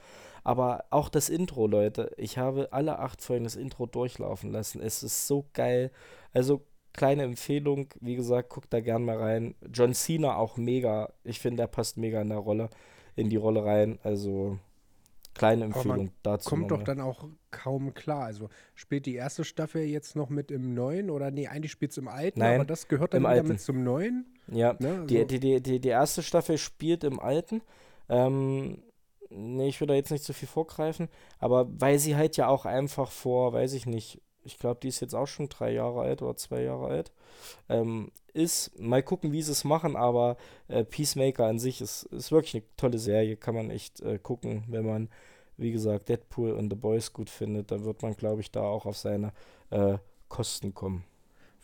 [0.44, 4.80] Aber auch das Intro, Leute, ich habe alle acht Folgen das Intro durchlaufen lassen.
[4.80, 5.90] Es ist so geil.
[6.32, 6.62] Also
[6.92, 9.54] kleine Empfehlung, wie gesagt, guckt da gern mal rein.
[9.72, 11.12] John Cena auch mega.
[11.24, 12.70] Ich finde, der passt mega in der Rolle,
[13.18, 13.98] in die Rolle rein.
[14.02, 14.58] Also
[15.34, 16.48] kleine Empfehlung dazu.
[16.50, 18.24] Kommt doch dann auch kaum klar.
[18.24, 21.98] Also spielt die erste Staffel jetzt noch mit im neuen oder nee, eigentlich spielt es
[21.98, 24.26] im alten, Nein, aber das gehört dann wieder mit zum neuen.
[24.48, 25.04] Ja, Ne?
[25.06, 27.60] die, Also- die, die, die, erste Staffel spielt im Alten.
[28.08, 28.82] Ähm,
[29.30, 32.64] nee, ich will da jetzt nicht zu viel vorgreifen, aber weil sie halt ja auch
[32.64, 36.22] einfach vor, weiß ich nicht, ich glaube, die ist jetzt auch schon drei Jahre alt
[36.22, 37.12] oder zwei Jahre alt,
[37.68, 40.36] ähm, ist, mal gucken, wie sie es machen, aber
[40.68, 44.64] äh, Peacemaker an sich ist, ist wirklich eine tolle Serie, kann man echt äh, gucken,
[44.68, 45.08] wenn man,
[45.56, 48.86] wie gesagt, Deadpool und The Boys gut findet, dann wird man, glaube ich, da auch
[48.86, 49.32] auf seine
[49.70, 51.04] äh, Kosten kommen.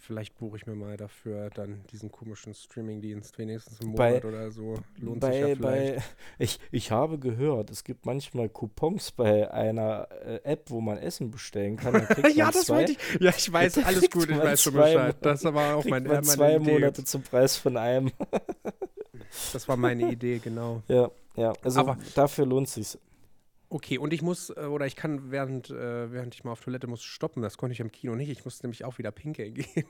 [0.06, 4.50] Vielleicht buche ich mir mal dafür dann diesen komischen Streamingdienst wenigstens im Bei- Monat oder
[4.50, 4.74] so.
[4.98, 5.60] Lohnt sich bei, ja vielleicht.
[5.96, 6.02] bei,
[6.38, 11.30] ich, ich habe gehört, es gibt manchmal Coupons bei einer äh, App, wo man Essen
[11.30, 12.06] bestellen kann.
[12.34, 12.98] Ja, das zwei, wollte ich.
[13.20, 15.16] Ja, ich weiß, alles gut, ich weiß schon Bescheid.
[15.22, 16.72] Das war auch mein, äh, meine zwei Idee.
[16.72, 18.10] Monate zum Preis von einem.
[19.52, 20.82] Das war meine Idee, genau.
[20.88, 21.52] ja, ja.
[21.62, 22.98] Also Aber- dafür lohnt sich's.
[23.74, 26.86] Okay, und ich muss, äh, oder ich kann, während, äh, während ich mal auf Toilette
[26.86, 27.42] muss, stoppen.
[27.42, 28.28] Das konnte ich im Kino nicht.
[28.28, 29.84] Ich musste nämlich auch wieder pinkeln gehen.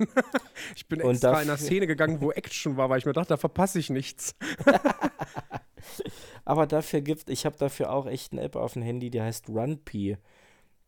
[0.74, 3.28] ich bin Und extra in einer Szene gegangen, wo Action war, weil ich mir dachte,
[3.28, 4.36] da verpasse ich nichts.
[6.46, 9.50] Aber dafür gibt, ich habe dafür auch echt eine App auf dem Handy, die heißt
[9.50, 10.16] RunP.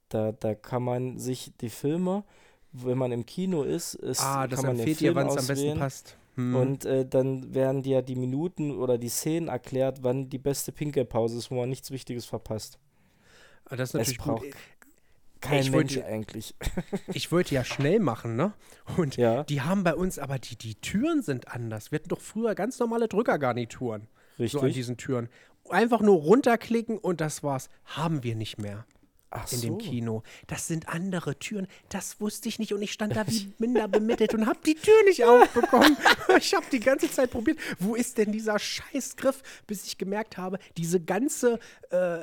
[0.08, 2.24] Da, da kann man sich die Filme,
[2.72, 5.26] wenn man im Kino ist, ist ah, das kann man den empfiehlt dir, Film wann
[5.26, 6.16] es am besten passt.
[6.36, 6.54] Hm.
[6.54, 11.36] Und äh, dann werden dir die Minuten oder die Szenen erklärt, wann die beste Pinkelpause
[11.36, 12.78] ist, wo man nichts Wichtiges verpasst.
[13.68, 14.52] Ah, das ist Es natürlich braucht gut.
[15.40, 16.54] kein ich Mensch wollte- eigentlich.
[17.12, 18.52] Ich wollte ja schnell machen, ne?
[18.96, 21.90] Und Ja, die haben bei uns, aber die, die Türen sind anders.
[21.90, 24.08] Wir hatten doch früher ganz normale Drückergarnituren.
[24.38, 24.74] So an richtig.
[24.74, 25.28] diesen Türen.
[25.68, 27.68] Einfach nur runterklicken und das war's.
[27.84, 28.86] Haben wir nicht mehr.
[29.30, 29.66] Ach in so.
[29.66, 30.22] dem Kino.
[30.46, 31.66] Das sind andere Türen.
[31.88, 34.94] Das wusste ich nicht und ich stand da wie minder bemittelt und habe die Tür
[35.06, 35.96] nicht aufbekommen.
[36.38, 37.58] ich habe die ganze Zeit probiert.
[37.80, 41.58] Wo ist denn dieser Scheißgriff, bis ich gemerkt habe, diese ganze
[41.90, 42.18] äh,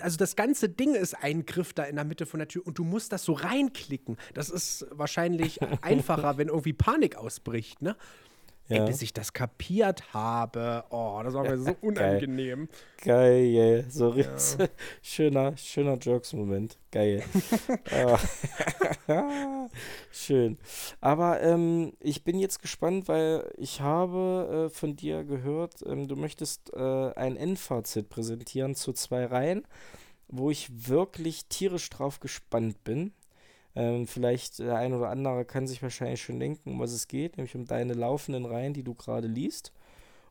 [0.00, 2.78] also das ganze Ding ist ein Griff da in der Mitte von der Tür und
[2.78, 4.16] du musst das so reinklicken.
[4.34, 7.96] Das ist wahrscheinlich einfacher, wenn irgendwie Panik ausbricht, ne?
[8.68, 8.78] Ja.
[8.78, 10.84] Ey, bis ich das kapiert habe.
[10.90, 12.68] Oh, das war mir so unangenehm.
[13.02, 13.86] Geil, Geil.
[13.88, 14.26] so ja.
[15.02, 16.78] schöner, schöner Jokes-Moment.
[16.90, 17.22] Geil.
[19.08, 19.68] Ah.
[20.10, 20.58] Schön.
[21.00, 26.16] Aber ähm, ich bin jetzt gespannt, weil ich habe äh, von dir gehört, ähm, du
[26.16, 29.64] möchtest äh, ein Endfazit präsentieren zu zwei Reihen,
[30.26, 33.12] wo ich wirklich tierisch drauf gespannt bin.
[33.76, 37.36] Ähm, vielleicht der ein oder andere kann sich wahrscheinlich schon denken, um was es geht,
[37.36, 39.72] nämlich um deine laufenden Reihen, die du gerade liest.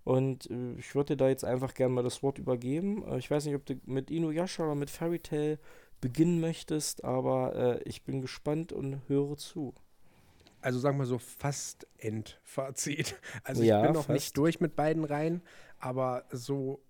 [0.03, 3.03] Und äh, ich würde dir da jetzt einfach gerne mal das Wort übergeben.
[3.07, 5.59] Äh, ich weiß nicht, ob du mit Inuyasha oder mit Fairy Tail
[6.01, 9.75] beginnen möchtest, aber äh, ich bin gespannt und höre zu.
[10.61, 13.15] Also sagen wir so fast Endfazit.
[13.43, 14.13] Also ja, ich bin noch fast.
[14.13, 15.43] nicht durch mit beiden Reihen,
[15.79, 16.81] aber so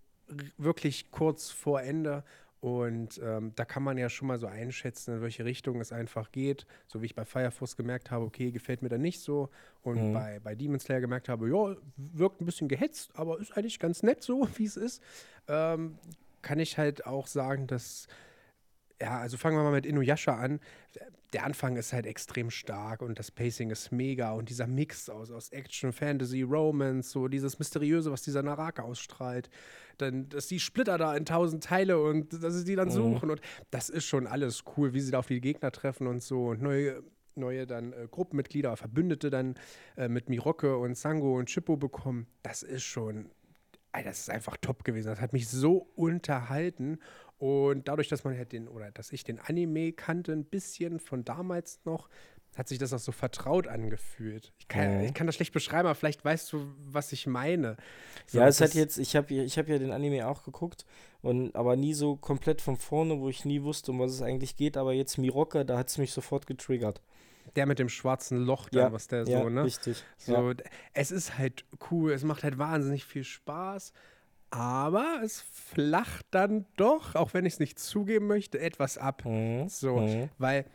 [0.57, 2.23] wirklich kurz vor Ende
[2.65, 6.31] und ähm, da kann man ja schon mal so einschätzen, in welche Richtung es einfach
[6.31, 6.65] geht.
[6.87, 9.49] So wie ich bei Fireforce gemerkt habe, okay, gefällt mir da nicht so.
[9.83, 10.13] Und mhm.
[10.13, 14.01] bei, bei Demon Slayer gemerkt habe, ja, wirkt ein bisschen gehetzt, aber ist eigentlich ganz
[14.01, 15.03] nett so, wie es ist.
[15.47, 15.99] Ähm,
[16.41, 18.07] kann ich halt auch sagen, dass
[18.99, 20.59] ja, also fangen wir mal mit Inuyasha an.
[21.33, 25.29] Der Anfang ist halt extrem stark und das Pacing ist mega und dieser Mix aus,
[25.29, 29.51] aus Action, Fantasy, Romance, so dieses Mysteriöse, was dieser Naraka ausstrahlt,
[29.97, 32.93] dann, dass die Splitter da in tausend Teile und dass sie die dann mhm.
[32.93, 36.21] suchen und das ist schon alles cool, wie sie da auf die Gegner treffen und
[36.21, 37.03] so und neue
[37.37, 39.55] neue dann äh, Gruppenmitglieder, Verbündete dann
[39.97, 42.27] äh, mit Miroke und Sango und Chippo bekommen.
[42.43, 43.29] Das ist schon,
[43.91, 45.07] das ist einfach top gewesen.
[45.09, 46.99] Das hat mich so unterhalten
[47.37, 51.25] und dadurch, dass man halt den, oder dass ich den Anime kannte, ein bisschen von
[51.25, 52.09] damals noch,
[52.55, 54.53] hat sich das auch so vertraut angefühlt.
[54.57, 55.03] Ich kann, mhm.
[55.05, 57.77] ich kann das schlecht beschreiben, aber vielleicht weißt du, was ich meine.
[58.27, 60.85] So, ja, es hat jetzt, ich habe ich hab ja den Anime auch geguckt,
[61.21, 64.55] und, aber nie so komplett von vorne, wo ich nie wusste, um was es eigentlich
[64.55, 67.01] geht, aber jetzt Miroka, da hat es mich sofort getriggert.
[67.55, 69.63] Der mit dem schwarzen Loch, dann, ja, was der ja, so, ne?
[69.63, 70.03] Richtig.
[70.17, 70.55] So, ja.
[70.93, 73.91] Es ist halt cool, es macht halt wahnsinnig viel Spaß.
[74.51, 79.25] Aber es flacht dann doch, auch wenn ich es nicht zugeben möchte, etwas ab.
[79.25, 79.67] Mhm.
[79.67, 80.29] So, mhm.
[80.37, 80.65] weil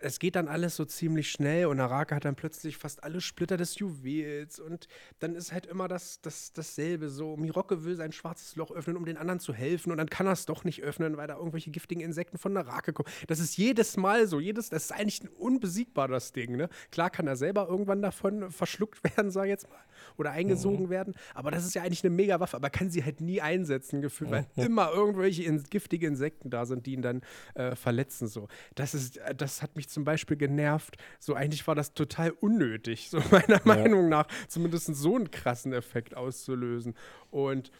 [0.00, 3.56] es geht dann alles so ziemlich schnell und Araka hat dann plötzlich fast alle Splitter
[3.56, 7.36] des Juwels und dann ist halt immer das, das, dasselbe so.
[7.36, 10.32] Miroke will sein schwarzes Loch öffnen, um den anderen zu helfen und dann kann er
[10.32, 13.08] es doch nicht öffnen, weil da irgendwelche giftigen Insekten von Arake kommen.
[13.26, 16.68] Das ist jedes Mal so, jedes, das ist eigentlich ein unbesiegbar, das Ding, ne?
[16.90, 19.78] Klar kann er selber irgendwann davon verschluckt werden, sag ich jetzt mal,
[20.16, 20.90] oder eingesogen mhm.
[20.90, 24.00] werden, aber das ist ja eigentlich eine mega Waffe, aber kann sie halt nie einsetzen,
[24.00, 24.64] gefühlt, weil mhm.
[24.64, 27.22] immer irgendwelche in, giftige Insekten da sind, die ihn dann
[27.54, 28.48] äh, verletzen, so.
[28.74, 30.96] Das ist, das hat mich mich zum Beispiel genervt.
[31.18, 33.60] So, eigentlich war das total unnötig, so meiner ja.
[33.64, 36.94] Meinung nach, zumindest so einen krassen Effekt auszulösen.
[37.30, 37.70] Und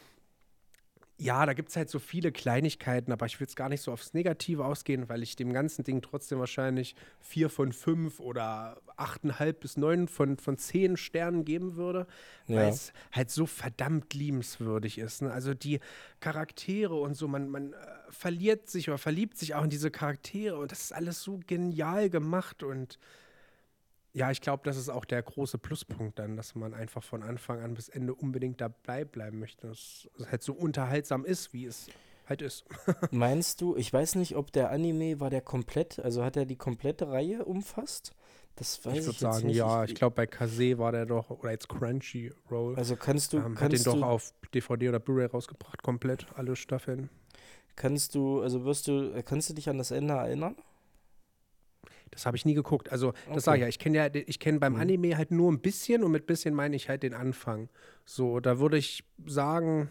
[1.20, 3.90] ja, da gibt es halt so viele Kleinigkeiten, aber ich will es gar nicht so
[3.90, 9.58] aufs Negative ausgehen, weil ich dem ganzen Ding trotzdem wahrscheinlich vier von fünf oder achteinhalb
[9.58, 12.06] bis neun von, von zehn Sternen geben würde,
[12.46, 12.56] ja.
[12.56, 15.22] weil es halt so verdammt liebenswürdig ist.
[15.22, 15.32] Ne?
[15.32, 15.80] Also die
[16.20, 17.76] Charaktere und so, man, man äh,
[18.10, 22.10] verliert sich oder verliebt sich auch in diese Charaktere und das ist alles so genial
[22.10, 23.00] gemacht und
[24.18, 27.60] ja, ich glaube, das ist auch der große Pluspunkt dann, dass man einfach von Anfang
[27.60, 29.68] an bis Ende unbedingt dabei bleiben möchte.
[29.68, 31.86] Dass es halt so unterhaltsam ist, wie es
[32.26, 32.64] halt ist.
[33.12, 36.56] Meinst du, ich weiß nicht, ob der Anime war der komplett, also hat er die
[36.56, 38.12] komplette Reihe umfasst?
[38.56, 39.56] Das weiß ich, ich würde sagen, nicht.
[39.56, 39.84] ja.
[39.84, 42.74] Ich, ich glaube, bei Kase war der doch, oder jetzt Crunchyroll.
[42.74, 43.36] Also kannst du.
[43.36, 47.08] Ähm, kannst hat den doch auf DVD oder Blu-ray rausgebracht, komplett, alle Staffeln.
[47.76, 50.56] Kannst du, also wirst du, kannst du dich an das Ende erinnern?
[52.10, 52.90] Das habe ich nie geguckt.
[52.90, 53.40] Also, das okay.
[53.40, 53.68] sage ich ja.
[53.68, 54.80] Ich kenne ja, ich kenne beim mhm.
[54.80, 57.68] Anime halt nur ein bisschen und mit bisschen meine ich halt den Anfang.
[58.04, 59.90] So, da würde ich sagen,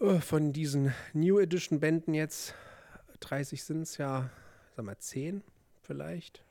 [0.00, 2.54] äh, von diesen New Edition Bänden jetzt,
[3.20, 4.30] 30 sind es ja,
[4.76, 5.42] sag mal, 10
[5.82, 6.44] vielleicht.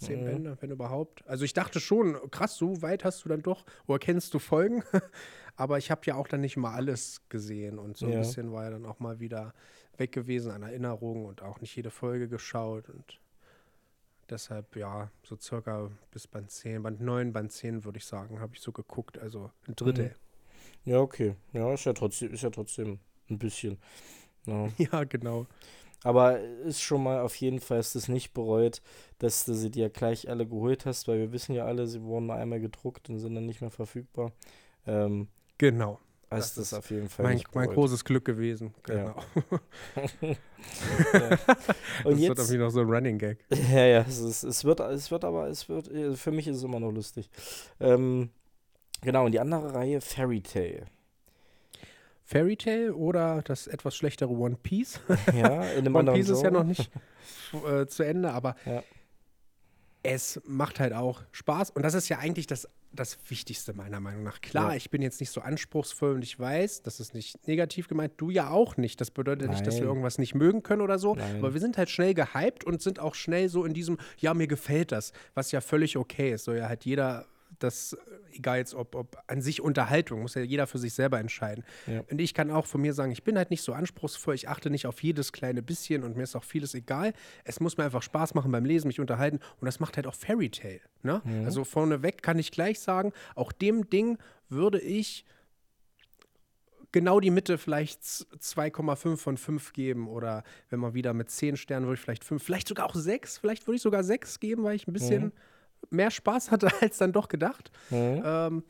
[0.00, 0.24] Zehn mhm.
[0.24, 1.22] Bände, wenn überhaupt.
[1.26, 4.82] Also ich dachte schon, krass, so weit hast du dann doch, oder kennst du Folgen?
[5.56, 8.14] Aber ich habe ja auch dann nicht immer alles gesehen und so ja.
[8.14, 9.52] ein bisschen war ja dann auch mal wieder
[9.98, 13.20] weg gewesen an Erinnerungen und auch nicht jede Folge geschaut und
[14.30, 18.54] Deshalb, ja, so circa bis Band 10, Band 9, Band 10 würde ich sagen, habe
[18.54, 20.14] ich so geguckt, also ein Drittel.
[20.84, 20.90] Mhm.
[20.90, 21.34] Ja, okay.
[21.52, 23.78] Ja, ist ja trotzdem, ist ja trotzdem ein bisschen.
[24.46, 24.68] Ja.
[24.78, 25.46] ja, genau.
[26.02, 28.80] Aber ist schon mal auf jeden Fall, ist es nicht bereut,
[29.18, 32.26] dass du sie dir gleich alle geholt hast, weil wir wissen ja alle, sie wurden
[32.26, 34.32] nur einmal gedruckt und sind dann nicht mehr verfügbar.
[34.86, 36.00] Ähm, genau.
[36.30, 37.24] Das, ist das auf jeden Fall.
[37.24, 38.72] Mein, mein großes Glück gewesen.
[38.88, 38.94] Ja.
[38.94, 39.14] Genau.
[41.12, 41.36] Ja.
[41.36, 41.48] das
[42.04, 43.44] Und wird jetzt, irgendwie noch so ein Running Gag.
[43.72, 46.58] Ja, ja, es, ist, es, wird, es wird aber, es wird, äh, für mich ist
[46.58, 47.28] es immer noch lustig.
[47.80, 48.30] Ähm,
[49.00, 50.84] genau, und die andere Reihe, Fairy Tale.
[52.24, 55.00] Fairy Tale oder das etwas schlechtere One Piece.
[55.34, 56.90] Ja, in einem One Piece ist ja noch nicht
[57.66, 58.84] äh, zu Ende, aber Ja.
[60.04, 61.70] es macht halt auch Spaß.
[61.70, 64.40] Und das ist ja eigentlich das, das Wichtigste meiner Meinung nach.
[64.40, 64.76] Klar, Ja.
[64.76, 68.30] ich bin jetzt nicht so anspruchsvoll und ich weiß, das ist nicht negativ gemeint, du
[68.30, 69.00] ja auch nicht.
[69.00, 69.88] Das bedeutet nicht, dass wir Nein.
[69.90, 71.14] irgendwas nicht mögen können oder so.
[71.14, 71.36] Nein.
[71.36, 74.48] Aber wir sind halt schnell gehypt und sind auch schnell so in diesem, ja, mir
[74.48, 76.44] gefällt das, was ja völlig okay ist.
[76.44, 77.26] Soll ja halt jeder
[77.62, 77.98] das, äh,
[78.36, 81.64] egal jetzt ob, ob an sich Unterhaltung, muss ja jeder für sich selber entscheiden.
[81.86, 82.02] Ja.
[82.10, 84.70] Und ich kann auch von mir sagen, ich bin halt nicht so anspruchsvoll, ich achte
[84.70, 87.12] nicht auf jedes kleine bisschen und mir ist auch vieles egal.
[87.44, 90.14] Es muss mir einfach Spaß machen beim Lesen, mich unterhalten und das macht halt auch
[90.14, 90.80] Fairy Tale.
[91.02, 91.22] Ne?
[91.44, 94.18] Also vorneweg kann ich gleich sagen, auch dem Ding
[94.48, 95.24] würde ich
[96.92, 101.56] genau die Mitte vielleicht z- 2,5 von 5 geben oder wenn man wieder mit 10
[101.56, 104.64] Sternen würde ich vielleicht 5, vielleicht sogar auch 6, vielleicht würde ich sogar 6 geben,
[104.64, 105.32] weil ich ein bisschen
[105.88, 107.70] mehr Spaß hatte als dann doch gedacht.
[107.90, 108.22] Mhm.
[108.24, 108.64] Ähm,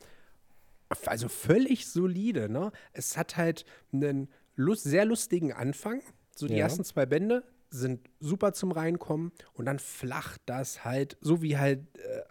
[1.05, 2.71] also völlig solide, ne?
[2.93, 6.01] Es hat halt einen lust sehr lustigen Anfang.
[6.35, 6.63] So die Ja.
[6.65, 11.79] ersten zwei Bände sind super zum Reinkommen und dann flacht das halt, so wie halt
[11.97, 12.21] äh,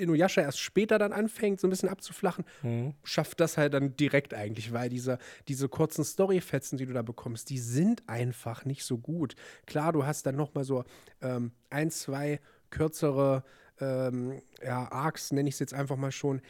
[0.00, 2.94] Inuyasha erst später dann anfängt, so ein bisschen abzuflachen, Mhm.
[3.04, 7.48] schafft das halt dann direkt eigentlich, weil diese, diese kurzen Storyfetzen, die du da bekommst,
[7.48, 9.34] die sind einfach nicht so gut.
[9.66, 10.84] Klar, du hast dann noch mal so
[11.22, 13.44] ähm, ein, zwei kürzere
[13.80, 16.40] ähm, ja, Arcs, nenne ich es jetzt einfach mal schon,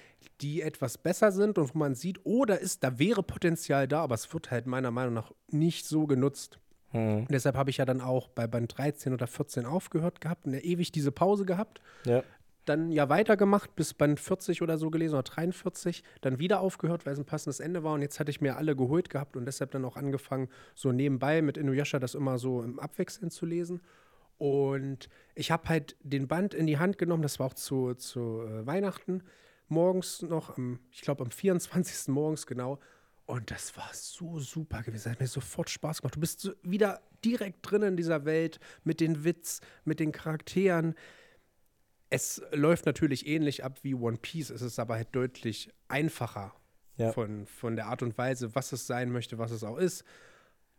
[0.40, 4.02] die etwas besser sind und wo man sieht, oh, da ist, da wäre Potenzial da,
[4.02, 6.58] aber es wird halt meiner Meinung nach nicht so genutzt.
[7.26, 10.52] Und deshalb habe ich ja dann auch bei Band 13 oder 14 aufgehört gehabt und
[10.54, 12.22] ja ewig diese Pause gehabt Ja.
[12.66, 17.14] dann ja weitergemacht bis Band 40 oder so gelesen oder 43, dann wieder aufgehört, weil
[17.14, 19.72] es ein passendes Ende war und jetzt hatte ich mir alle geholt gehabt und deshalb
[19.72, 23.80] dann auch angefangen, so nebenbei mit Inuyasha das immer so im Abwechseln zu lesen.
[24.38, 28.42] Und ich habe halt den Band in die Hand genommen, das war auch zu, zu
[28.42, 29.22] äh, Weihnachten,
[29.68, 32.08] morgens noch, am, ich glaube am 24.
[32.08, 32.78] morgens genau.
[33.26, 35.04] Und das war so super gewesen.
[35.04, 36.16] Das hat mir sofort Spaß gemacht.
[36.16, 40.94] Du bist so wieder direkt drin in dieser Welt mit den Witz, mit den Charakteren.
[42.10, 46.54] Es läuft natürlich ähnlich ab wie One Piece, es ist aber halt deutlich einfacher
[46.96, 47.12] Ja.
[47.12, 50.04] von, von der Art und Weise, was es sein möchte, was es auch ist.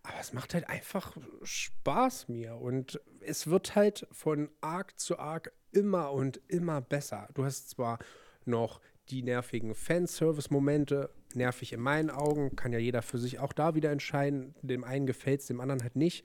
[0.07, 5.51] Aber es macht halt einfach Spaß mir und es wird halt von Arc zu Arc
[5.71, 7.27] immer und immer besser.
[7.33, 7.99] Du hast zwar
[8.45, 13.75] noch die nervigen Fanservice-Momente, nervig in meinen Augen, kann ja jeder für sich auch da
[13.75, 14.55] wieder entscheiden.
[14.61, 16.23] Dem einen gefällt es, dem anderen halt nicht.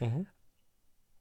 [0.00, 0.26] Mhm.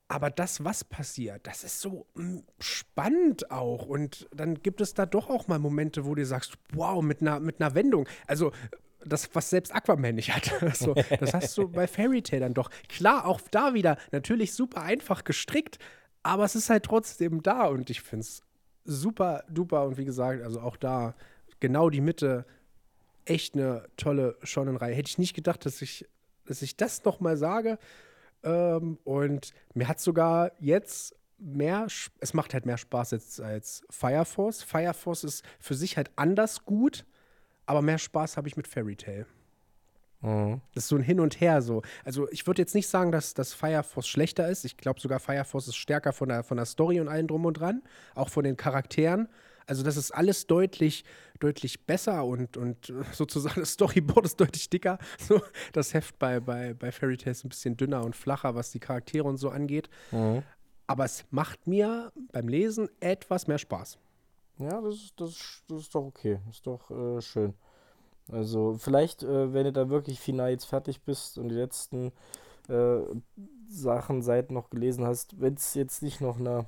[0.07, 3.85] Aber das, was passiert, das ist so mm, spannend auch.
[3.85, 7.39] Und dann gibt es da doch auch mal Momente, wo du sagst, wow, mit einer,
[7.39, 8.07] mit einer Wendung.
[8.25, 8.51] Also
[9.05, 10.51] das, was selbst Aquaman nicht hat.
[10.75, 12.69] so, das hast du bei Fairy Tail dann doch.
[12.89, 15.79] Klar, auch da wieder natürlich super einfach gestrickt,
[16.23, 17.65] aber es ist halt trotzdem da.
[17.65, 18.41] Und ich finde es
[18.83, 19.85] super duper.
[19.85, 21.15] Und wie gesagt, also auch da
[21.59, 22.45] genau die Mitte.
[23.25, 24.95] Echt eine tolle Shonen-Reihe.
[24.95, 26.07] Hätte ich nicht gedacht, dass ich,
[26.45, 27.77] dass ich das noch mal sage.
[28.43, 31.87] Ähm, und mir hat sogar jetzt mehr,
[32.19, 34.63] es macht halt mehr Spaß jetzt als Fire Force.
[34.63, 37.05] Fire Force ist für sich halt anders gut,
[37.67, 39.27] aber mehr Spaß habe ich mit Fairy Tail.
[40.21, 40.61] Mhm.
[40.73, 41.83] Das ist so ein Hin und Her so.
[42.03, 44.65] Also ich würde jetzt nicht sagen, dass das Fire Force schlechter ist.
[44.65, 47.45] Ich glaube sogar Fire Force ist stärker von der, von der Story und allem drum
[47.45, 47.83] und dran,
[48.15, 49.29] auch von den Charakteren.
[49.67, 51.03] Also das ist alles deutlich,
[51.39, 54.97] deutlich besser und, und äh, sozusagen das Storyboard ist deutlich dicker.
[55.19, 55.41] So,
[55.73, 58.79] das Heft bei, bei, bei Fairy Tail ist ein bisschen dünner und flacher, was die
[58.79, 59.89] Charaktere und so angeht.
[60.11, 60.41] Mhm.
[60.87, 63.99] Aber es macht mir beim Lesen etwas mehr Spaß.
[64.59, 66.39] Ja, das ist, das, ist- das ist doch okay.
[66.49, 67.53] Ist doch äh, schön.
[68.31, 72.13] Also, vielleicht, äh, wenn du da wirklich final jetzt fertig bist und die letzten
[72.69, 72.99] äh,
[73.69, 76.65] Sachen, Seiten noch gelesen hast, wenn es jetzt nicht noch eine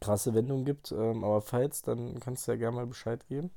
[0.00, 3.50] krasse Wendung gibt, ähm, aber falls, dann kannst du ja gerne mal Bescheid geben.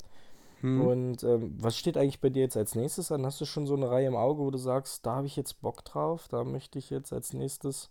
[0.61, 0.81] Hm.
[0.81, 3.25] Und ähm, was steht eigentlich bei dir jetzt als nächstes an?
[3.25, 5.61] Hast du schon so eine Reihe im Auge, wo du sagst, da habe ich jetzt
[5.61, 7.89] Bock drauf, da möchte ich jetzt als nächstes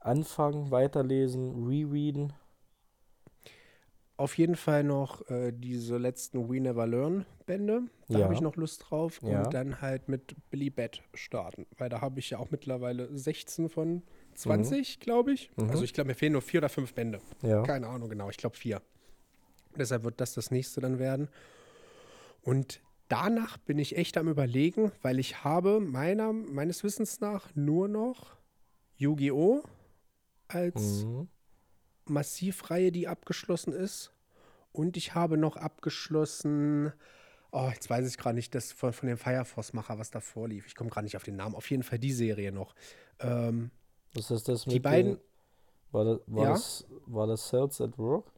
[0.00, 2.34] anfangen, weiterlesen, rereaden?
[4.16, 7.82] Auf jeden Fall noch äh, diese letzten We Never Learn Bände.
[8.08, 8.24] Da Ja.
[8.24, 9.20] habe ich noch Lust drauf.
[9.22, 9.42] Ja.
[9.44, 11.66] Und dann halt mit Billy Bat starten.
[11.78, 14.02] Weil da habe ich ja auch mittlerweile 16 von
[14.34, 15.50] 20, glaube ich.
[15.56, 15.70] Mhm.
[15.70, 17.20] Also ich glaube, mir fehlen nur vier oder fünf Bände.
[17.42, 17.62] Ja.
[17.62, 18.28] Keine Ahnung genau.
[18.30, 18.80] Ich glaube vier.
[19.76, 21.28] Deshalb wird das das nächste dann werden.
[22.42, 27.88] Und danach bin ich echt am Überlegen, weil ich habe meiner, meines Wissens nach nur
[27.88, 28.36] noch
[28.96, 29.62] Yu-Gi-Oh!
[30.48, 31.28] als Mhm.
[32.12, 34.12] Massivreihe, die abgeschlossen ist.
[34.72, 36.92] Und ich habe noch abgeschlossen
[37.54, 40.66] Oh, jetzt weiß ich gerade nicht, das von, von dem Fire Force-Macher, was da vorlief.
[40.66, 41.54] Ich komme gerade nicht auf den Namen.
[41.54, 42.74] Auf jeden Fall die Serie noch.
[43.20, 43.70] Ähm,
[44.14, 45.16] Was ist das mit die beiden.
[45.16, 45.20] den,
[45.92, 46.50] war, das, war, Ja?
[46.52, 48.31] das, war das Cells at Work?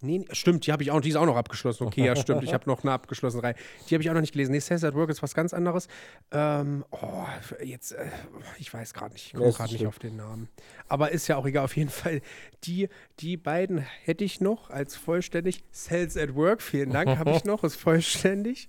[0.00, 1.86] Nee, stimmt, die habe ich auch, die ist auch noch abgeschlossen.
[1.86, 2.44] Okay, ja, stimmt.
[2.44, 3.54] Ich habe noch eine abgeschlossene Reihe.
[3.88, 4.52] Die habe ich auch noch nicht gelesen.
[4.52, 5.88] Nee, Sales at Work ist was ganz anderes.
[6.30, 7.24] Ähm, oh,
[7.64, 8.06] jetzt, äh,
[8.58, 10.48] ich weiß gerade nicht, ich komme gerade nicht auf den Namen.
[10.88, 12.20] Aber ist ja auch egal, auf jeden Fall.
[12.64, 12.88] Die,
[13.20, 15.64] die beiden hätte ich noch als vollständig.
[15.70, 18.68] Sales at Work, vielen Dank, habe ich noch, ist vollständig.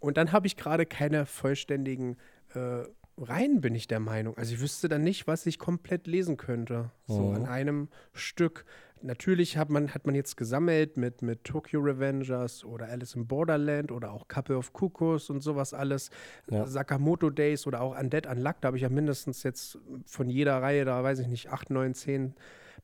[0.00, 2.16] Und dann habe ich gerade keine vollständigen
[2.54, 2.82] äh,
[3.20, 4.36] Reihen, bin ich der Meinung.
[4.36, 6.90] Also ich wüsste dann nicht, was ich komplett lesen könnte.
[7.08, 7.34] So Mhm.
[7.34, 8.64] an einem Stück.
[9.02, 13.92] Natürlich hat man, hat man jetzt gesammelt mit, mit Tokyo Revengers oder Alice in Borderland
[13.92, 16.10] oder auch Couple of Cuckoos und sowas alles.
[16.50, 16.66] Ja.
[16.66, 20.84] Sakamoto Days oder auch Undead Unluck, da habe ich ja mindestens jetzt von jeder Reihe,
[20.84, 22.34] da weiß ich nicht, acht, neun, zehn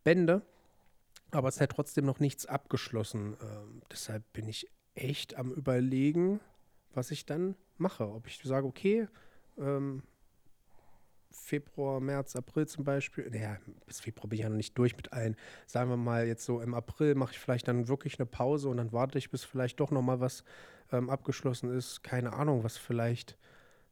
[0.05, 0.43] Bände.
[1.31, 3.37] Aber es ist halt trotzdem noch nichts abgeschlossen.
[3.43, 6.41] Ähm, deshalb bin ich echt am Überlegen,
[6.93, 8.09] was ich dann mache.
[8.09, 9.09] Ob ich sage, okay,
[9.59, 10.03] ähm,
[11.35, 13.29] Februar, März, April zum Beispiel.
[13.31, 15.37] Naja, bis Februar bin ich ja noch nicht durch mit allen.
[15.67, 18.77] Sagen wir mal, jetzt so im April mache ich vielleicht dann wirklich eine Pause und
[18.79, 20.45] dann warte ich, bis vielleicht doch nochmal was
[20.93, 22.03] ähm, abgeschlossen ist.
[22.03, 23.37] Keine Ahnung, was vielleicht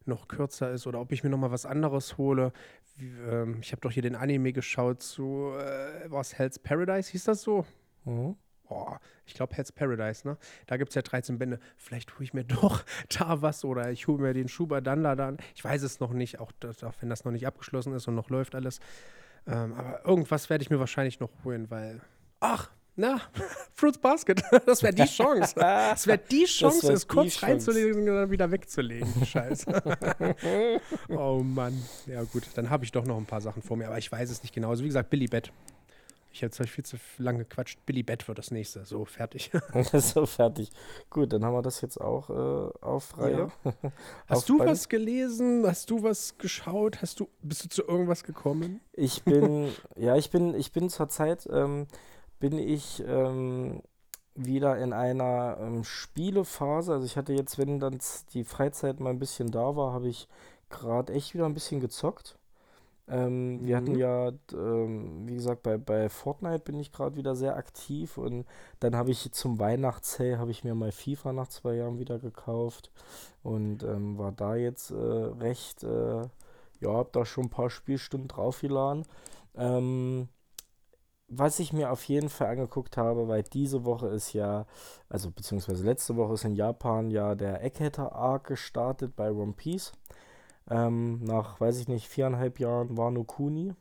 [0.05, 2.51] noch kürzer ist oder ob ich mir nochmal was anderes hole.
[2.97, 7.25] Wie, ähm, ich habe doch hier den Anime geschaut zu, äh, was, Hell's Paradise, hieß
[7.25, 7.65] das so?
[8.05, 8.35] Mhm.
[8.69, 8.95] Oh,
[9.25, 10.37] ich glaube Hell's Paradise, ne?
[10.67, 11.59] Da gibt es ja 13 Bände.
[11.77, 15.15] Vielleicht hole ich mir doch da was oder ich hole mir den Schuber dann da
[15.15, 15.37] dann.
[15.55, 18.15] Ich weiß es noch nicht, auch, das, auch wenn das noch nicht abgeschlossen ist und
[18.15, 18.79] noch läuft alles.
[19.45, 22.01] Ähm, aber irgendwas werde ich mir wahrscheinlich noch holen, weil.
[22.39, 23.19] Ach, na,
[23.73, 25.55] Fruits Basket, das wäre die Chance.
[25.55, 27.47] Das wäre die Chance, wär es kurz Chance.
[27.47, 29.25] reinzulegen und dann wieder wegzulegen.
[29.25, 29.97] Scheiße.
[31.09, 31.73] oh Mann.
[32.05, 34.29] Ja, gut, dann habe ich doch noch ein paar Sachen vor mir, aber ich weiß
[34.29, 34.69] es nicht genau.
[34.69, 35.51] Also, wie gesagt, Billy Bett.
[36.33, 37.85] Ich habe zwar viel zu lange gequatscht.
[37.85, 38.83] Billy Bett wird das nächste.
[38.85, 39.51] So, fertig.
[39.93, 40.71] so, fertig.
[41.11, 43.51] Gut, dann haben wir das jetzt auch äh, auf Reihe.
[44.27, 44.71] Hast Auf du Band.
[44.71, 45.63] was gelesen?
[45.65, 47.03] Hast du was geschaut?
[47.03, 48.81] Hast du, bist du zu irgendwas gekommen?
[48.93, 51.85] Ich bin, ja, ich bin, ich bin zurzeit, ähm,
[52.39, 53.83] bin ich ähm,
[54.33, 56.93] wieder in einer ähm, Spielephase.
[56.93, 57.99] Also ich hatte jetzt, wenn dann
[58.33, 60.27] die Freizeit mal ein bisschen da war, habe ich
[60.71, 62.39] gerade echt wieder ein bisschen gezockt.
[63.07, 63.97] Ähm, wir hatten Mhm.
[63.97, 68.45] ja, ähm, wie gesagt, bei, bei Fortnite bin ich gerade wieder sehr aktiv und
[68.79, 72.91] dann habe ich zum Weihnachtssale habe ich mir mal FIFA nach zwei Jahren wieder gekauft
[73.43, 76.21] und ähm, war da jetzt äh, recht, äh,
[76.81, 79.05] ja, habe da schon ein paar Spielstunden draufgeladen.
[79.55, 80.29] Ähm,
[81.27, 84.65] was ich mir auf jeden Fall angeguckt habe, weil diese Woche ist ja,
[85.09, 89.93] also beziehungsweise letzte Woche ist in Japan ja der Eggheader Arc gestartet bei One Piece.
[90.69, 93.73] Ähm, nach, weiß ich nicht, viereinhalb Jahren Wano Kuni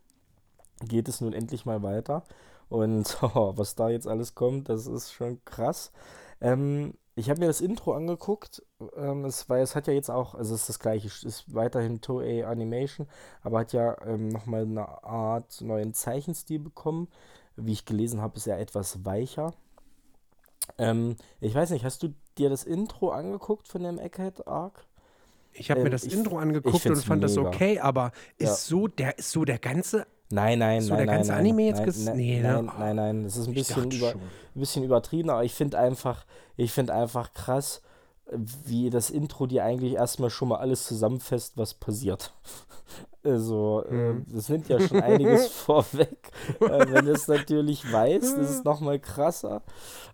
[0.89, 2.25] geht es nun endlich mal weiter.
[2.69, 5.93] Und oh, was da jetzt alles kommt, das ist schon krass.
[6.41, 8.63] Ähm, ich habe mir das Intro angeguckt,
[8.97, 11.55] ähm, es, weil es hat ja jetzt auch, also es ist das gleiche, es ist
[11.55, 13.07] weiterhin Toei Animation,
[13.43, 17.09] aber hat ja ähm, nochmal eine Art neuen Zeichenstil bekommen.
[17.57, 19.53] Wie ich gelesen habe, ist er etwas weicher.
[20.79, 24.87] Ähm, ich weiß nicht, hast du dir das Intro angeguckt von dem Egghead Arc?
[25.55, 27.49] Ich habe mir Ähm, das ich- Intro angeguckt und fand das mega.
[27.49, 28.55] okay, aber ist Ja.
[28.55, 31.63] so der ist so der ganze Nein, nein, So, nein, der nein, ganze nein, Anime
[31.67, 32.63] jetzt nein, nein, nee, ne?
[32.63, 34.21] nein, nein, nein, das ist ein bisschen, über, ein
[34.55, 36.25] bisschen übertrieben, aber ich finde einfach,
[36.57, 37.83] ich finde einfach krass,
[38.31, 42.33] wie das Intro dir eigentlich erstmal schon mal alles zusammenfasst, was passiert.
[43.25, 44.27] Also, äh, Mhm.
[44.27, 46.33] das nimmt ja schon einiges vorweg.
[46.61, 49.63] Äh, wenn du es natürlich weißt, ist es nochmal krasser.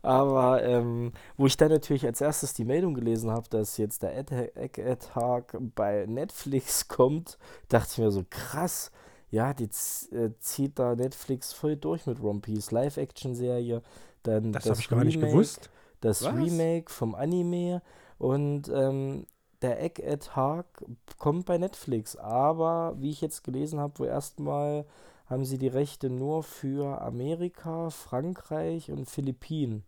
[0.03, 4.15] Aber ähm, wo ich dann natürlich als erstes die Meldung gelesen habe, dass jetzt der
[4.59, 7.39] Egg-Tag bei Netflix kommt,
[7.71, 8.91] dachte ich mir so, krass.
[9.31, 9.71] Ja, die
[10.15, 12.71] äh, zieht da Netflix voll durch mit One Piece.
[12.73, 13.81] Live-Action-Serie,
[14.23, 15.71] dann Das das habe ich gar nicht gewusst.
[16.01, 16.35] Das Was?
[16.35, 17.83] Remake vom Anime
[18.19, 19.27] und ähm,
[19.63, 20.85] der Egg at Hark
[21.19, 24.87] kommt bei Netflix, aber wie ich jetzt gelesen habe, wo erstmal
[25.27, 29.85] haben sie die Rechte nur für Amerika, Frankreich und Philippinen.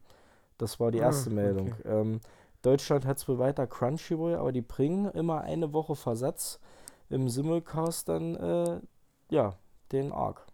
[0.59, 1.31] Das war die Ah, erste okay.
[1.31, 1.75] Meldung.
[1.85, 2.21] Ähm,
[2.63, 6.61] Deutschland hat es wohl weiter Crunchyroll, aber die bringen immer eine Woche Versatz
[7.11, 8.81] im Simulcast dann, äh,
[9.31, 9.57] ja,
[9.93, 10.47] den Arc.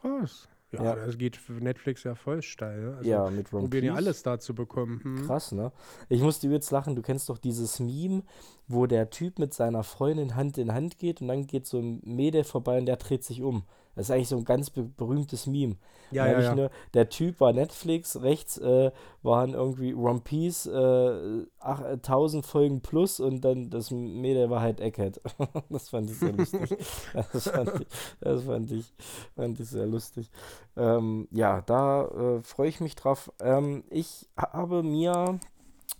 [0.00, 0.48] Krass.
[0.72, 0.94] Ja, Ja.
[0.96, 2.80] das geht für Netflix ja voll steil.
[2.80, 2.96] Ne?
[2.96, 5.00] Also ja, mit One probieren ja alles da zu bekommen.
[5.04, 5.26] Hm.
[5.26, 5.70] Krass, ne?
[6.08, 8.22] Ich musste jetzt lachen, du kennst doch dieses Meme,
[8.68, 12.00] wo der Typ mit seiner Freundin Hand in Hand geht und dann geht so ein
[12.04, 13.64] Mädel vorbei und der dreht sich um.
[13.94, 15.76] Das ist eigentlich so ein ganz be berühmtes Meme.
[16.10, 16.54] Ja, ja, ja.
[16.54, 18.90] Nur, der Typ war Netflix, rechts äh,
[19.22, 24.60] waren irgendwie One Piece, äh, ach, äh, 1000 Folgen plus und dann das Mädel war
[24.60, 25.20] halt Egghead.
[25.70, 26.76] das fand ich sehr lustig.
[27.32, 27.86] das fand ich,
[28.20, 28.92] das fand ich,
[29.34, 30.30] fand ich sehr lustig.
[30.76, 33.32] Ähm, ja, da äh, freue ich mich drauf.
[33.40, 35.38] Ähm, ich habe mir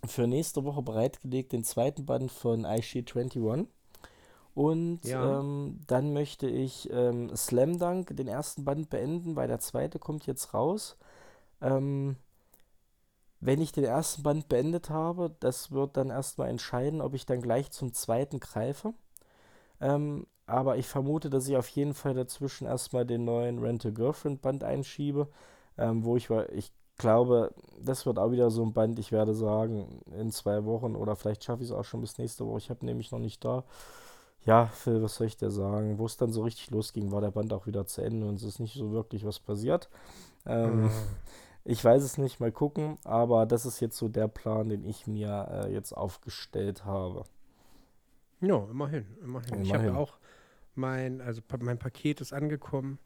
[0.07, 3.69] für nächste Woche bereitgelegt den zweiten Band von iShield 21.
[4.55, 5.41] Und Ja.
[5.41, 10.27] ähm, dann möchte ich ähm, Slam Dunk, den ersten Band, beenden, weil der zweite kommt
[10.27, 10.97] jetzt raus.
[11.63, 12.17] Ähm,
[13.41, 17.41] wenn ich den ersten Band beendet habe, das wird dann erstmal entscheiden, ob ich dann
[17.43, 18.95] gleich zum zweiten greife.
[19.81, 23.91] Ähm, aber ich vermute, dass ich auf jeden Fall dazwischen erstmal den neuen Rent a
[23.91, 25.29] Girlfriend Band einschiebe,
[25.79, 29.35] ähm, wo ich, wa- ich glaube, das wird auch wieder so ein Band, ich werde
[29.35, 32.59] sagen, in zwei Wochen oder vielleicht schaffe ich es auch schon bis nächste Woche.
[32.59, 33.65] Ich habe nämlich noch nicht da.
[34.45, 35.99] Ja, Phil, was soll ich dir sagen?
[35.99, 38.43] Wo es dann so richtig losging, war der Band auch wieder zu Ende und es
[38.43, 39.89] ist nicht so wirklich was passiert.
[40.47, 40.91] Ähm, Ah.
[41.65, 45.07] ich weiß es nicht, mal gucken, aber das ist jetzt so der Plan, den ich
[45.07, 47.25] mir äh, jetzt aufgestellt habe.
[48.41, 49.61] Ja, immerhin, immerhin.
[49.63, 49.95] Ich habe Immerhin.
[49.95, 50.19] auch
[50.75, 52.99] mein, also mein Paket ist angekommen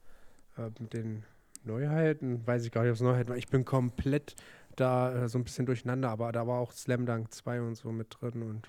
[0.57, 1.25] äh, mit den
[1.65, 2.47] Neuheiten.
[2.47, 3.37] Weiß ich gar nicht, ob es Neuheiten war.
[3.37, 4.35] Ich bin komplett
[4.77, 7.93] da äh, so ein bisschen durcheinander, aber da war auch Slam Dunk 2 und so
[7.93, 8.69] mit drin und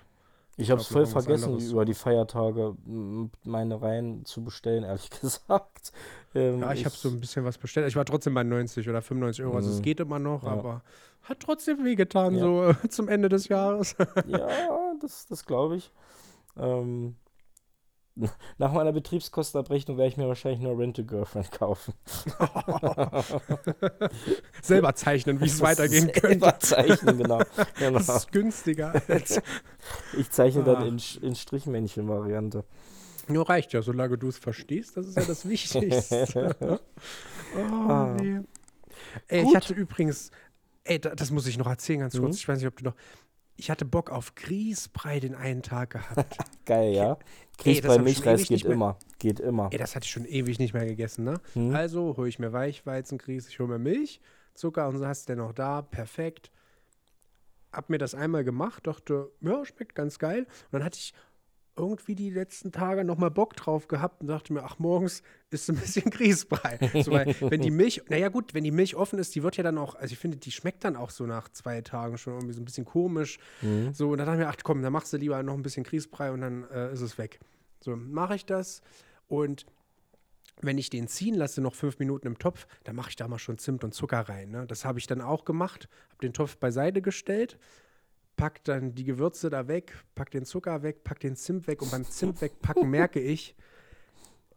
[0.59, 2.75] Ich habe es voll vergessen, über die Feiertage
[3.43, 5.91] meine Reihen zu bestellen, ehrlich gesagt.
[6.33, 7.87] Ähm, ja, ich habe so ein bisschen was bestellt.
[7.87, 9.83] Ich war trotzdem bei 90 oder 95 Euro, also es Mhm.
[9.83, 10.49] geht immer noch, Ja.
[10.49, 10.81] aber
[11.23, 12.41] hat trotzdem wehgetan, Ja.
[12.41, 13.95] so zum Ende des Jahres.
[14.25, 15.91] Ja, das, das glaube ich.
[16.57, 17.15] Ähm,
[18.57, 21.93] nach meiner Betriebskostenabrechnung werde ich mir wahrscheinlich nur Rent a Girlfriend kaufen.
[24.61, 26.27] Selber zeichnen, wie es weitergehen könnte.
[26.27, 27.41] Selber zeichnen, genau.
[27.77, 27.97] genau.
[27.99, 29.01] Das ist günstiger.
[29.07, 29.41] Als
[30.17, 30.85] Ich zeichne dann Ah.
[30.85, 32.63] in, Sch- in Strichmännchen-Variante.
[33.29, 36.79] Nur reicht ja, solange du es verstehst, das ist ja das Wichtigste.
[37.55, 38.15] oh, Ah.
[38.19, 38.39] nee.
[39.27, 40.31] Ey, ich hatte übrigens,
[40.83, 42.35] ey, da, das muss ich noch erzählen, ganz kurz.
[42.35, 42.37] Mhm.
[42.37, 42.95] Ich weiß nicht, ob du noch.
[43.57, 46.37] Ich hatte Bock auf Grießbrei den einen Tag gehabt.
[46.65, 47.17] Geil, ja?
[47.57, 48.97] Grieß schon Milchreis geht immer.
[49.17, 49.69] Geht immer.
[49.71, 51.41] ey, das hatte ich schon ewig nicht mehr gegessen, ne?
[51.53, 51.73] Hm?
[51.75, 54.21] Also hole ich mir Weichweizengrieß, ich hole mir Milch,
[54.53, 56.51] Zucker und so hast du denn noch da, perfekt.
[57.73, 60.41] Hab mir das einmal gemacht, dachte, ja, schmeckt ganz geil.
[60.41, 61.13] Und dann hatte ich
[61.77, 65.77] irgendwie die letzten Tage nochmal Bock drauf gehabt und dachte mir, ach, morgens ist ein
[65.77, 66.79] bisschen Grießbrei.
[67.03, 69.63] So, weil, wenn die Milch, naja gut, wenn die Milch offen ist, die wird ja
[69.63, 72.53] dann auch, also ich finde, die schmeckt dann auch so nach zwei Tagen schon irgendwie
[72.53, 73.39] so ein bisschen komisch.
[73.61, 73.93] Mhm.
[73.93, 75.83] So, und dann dachte ich mir, ach komm, dann machst du lieber noch ein bisschen
[75.83, 77.39] Grießbrei und dann äh, ist es weg.
[77.79, 78.81] So, mache ich das
[79.27, 79.65] und
[80.61, 83.37] wenn ich den ziehen lasse, noch fünf Minuten im Topf, dann mache ich da mal
[83.37, 84.49] schon Zimt und Zucker rein.
[84.49, 84.65] Ne?
[84.67, 87.59] Das habe ich dann auch gemacht, habe den Topf beiseite gestellt,
[88.37, 91.91] pack dann die Gewürze da weg, pack den Zucker weg, pack den Zimt weg und
[91.91, 93.55] beim Zimt wegpacken merke ich,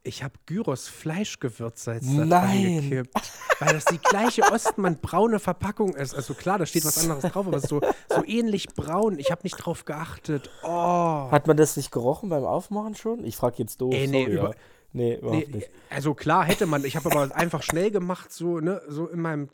[0.02, 6.14] ich habe Gyros Fleischgewürzsalz reingekippt, weil das die gleiche Ostmann braune Verpackung ist.
[6.14, 9.18] Also klar, da steht was anderes drauf, aber es ist so, so ähnlich braun.
[9.18, 10.48] Ich habe nicht drauf geachtet.
[10.62, 11.30] Oh.
[11.30, 13.24] Hat man das nicht gerochen beim Aufmachen schon?
[13.26, 13.92] Ich frage jetzt doof.
[13.92, 14.54] Ey, nee, sorry, über-
[14.92, 15.70] nee überhaupt Nee, nicht.
[15.90, 19.50] also klar hätte man, ich habe aber einfach schnell gemacht, so, ne, so in meinem,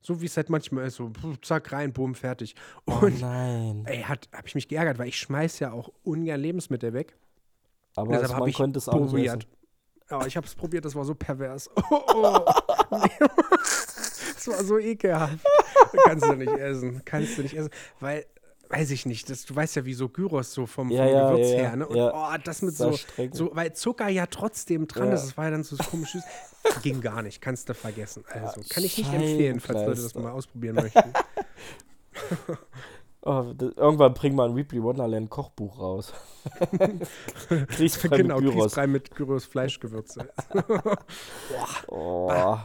[0.00, 2.54] so wie es halt manchmal ist, so zack, rein, boom, fertig.
[2.86, 3.84] Oh Und nein.
[3.86, 7.16] ey, hat, habe ich mich geärgert, weil ich schmeiß ja auch ungern Lebensmittel weg.
[7.96, 9.46] Aber Deshalb es, habe man ich konnte es auch probiert.
[10.10, 11.68] Ja, ich habe es probiert, das war so pervers.
[11.90, 12.44] Oh, oh.
[12.90, 15.44] das war so ekelhaft.
[16.04, 17.02] Kannst du nicht essen.
[17.04, 17.70] Kannst du nicht essen.
[18.00, 18.24] Weil,
[18.68, 21.30] weiß ich nicht, das, du weißt ja, wie so Gyros so vom, Ja, vom ja,
[21.30, 21.86] Gewürz ja, her, ne?
[21.86, 22.12] Und ja.
[22.14, 22.98] oh, das mit so,
[23.32, 26.16] so, weil Zucker ja trotzdem dran ist, das war ja dann so komisch.
[26.82, 28.24] Ging gar nicht, kannst du vergessen.
[28.28, 31.12] Also, kann ich nicht empfehlen, falls Leute das mal ausprobieren möchten.
[33.22, 36.12] Oh, das, irgendwann bringen wir ein Weebly Wonderland Kochbuch raus.
[37.48, 38.62] Grießbrei mit genau, Gyros.
[38.62, 40.28] Grießbrei mit Gyros Fleischgewürze.
[41.88, 42.58] Oh.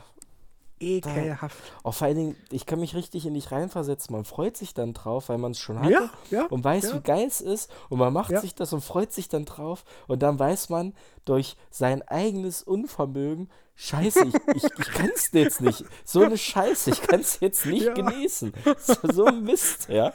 [0.83, 1.57] Ekelhaft.
[1.83, 4.13] oh, vor allen Dingen, ich kann mich richtig in dich reinversetzen.
[4.13, 5.91] Man freut sich dann drauf, weil man es schon hatte.
[5.91, 6.45] Ja, ja.
[6.47, 6.95] und weiß, ja.
[6.95, 10.21] wie geil es ist und man macht sich das und freut sich dann drauf und
[10.21, 10.93] dann weiß man
[11.25, 15.83] durch sein eigenes Unvermögen, scheiße, ich, ich, ich kann es jetzt nicht.
[16.05, 17.93] So eine Scheiße, ich kann es jetzt nicht Ja.
[17.93, 18.53] genießen.
[18.79, 20.13] So, so ein Mist, ja.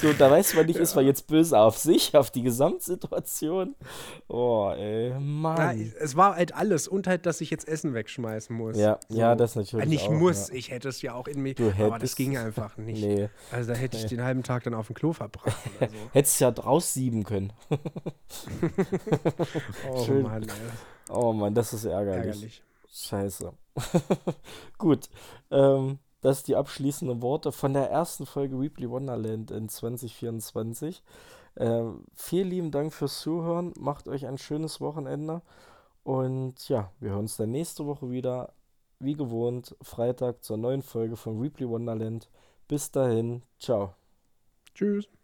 [0.00, 3.74] So, da weiß man nicht, ist man jetzt böse auf sich, auf die Gesamtsituation.
[4.28, 5.92] Oh, ey, Ja, Mann.
[5.98, 8.76] es war halt alles und halt, dass ich jetzt Essen wegschmeißen muss.
[8.76, 10.54] Ja, ja, das natürlich Äh, Nicht auch, muss, ja.
[10.54, 13.02] ich hätte es ja auch in mir, Du aber das ging einfach nicht.
[13.02, 13.28] Nee.
[13.50, 15.56] Also da hätte ich den halben Tag dann auf dem Klo verbracht.
[15.80, 15.94] Also.
[16.12, 17.52] Hättest ja draus sieben können.
[19.90, 20.22] Oh Schön.
[20.22, 20.48] Mann, ey,
[21.12, 22.26] Oh Mann, das ist ärgerlich.
[22.26, 22.62] ärgerlich.
[22.92, 23.52] Scheiße.
[24.78, 25.08] Gut.
[25.50, 31.02] Ähm, das sind die abschließenden Worte von der ersten Folge Weebly Wonderland in 2024.
[31.56, 33.72] Ähm, vielen lieben Dank fürs Zuhören.
[33.78, 35.42] Macht euch ein schönes Wochenende.
[36.02, 38.52] Und ja, wir hören uns dann nächste Woche wieder.
[38.98, 42.28] Wie gewohnt, Freitag zur neuen Folge von Weebly Wonderland.
[42.68, 43.94] Bis dahin, ciao.
[44.74, 45.19] Tschüss.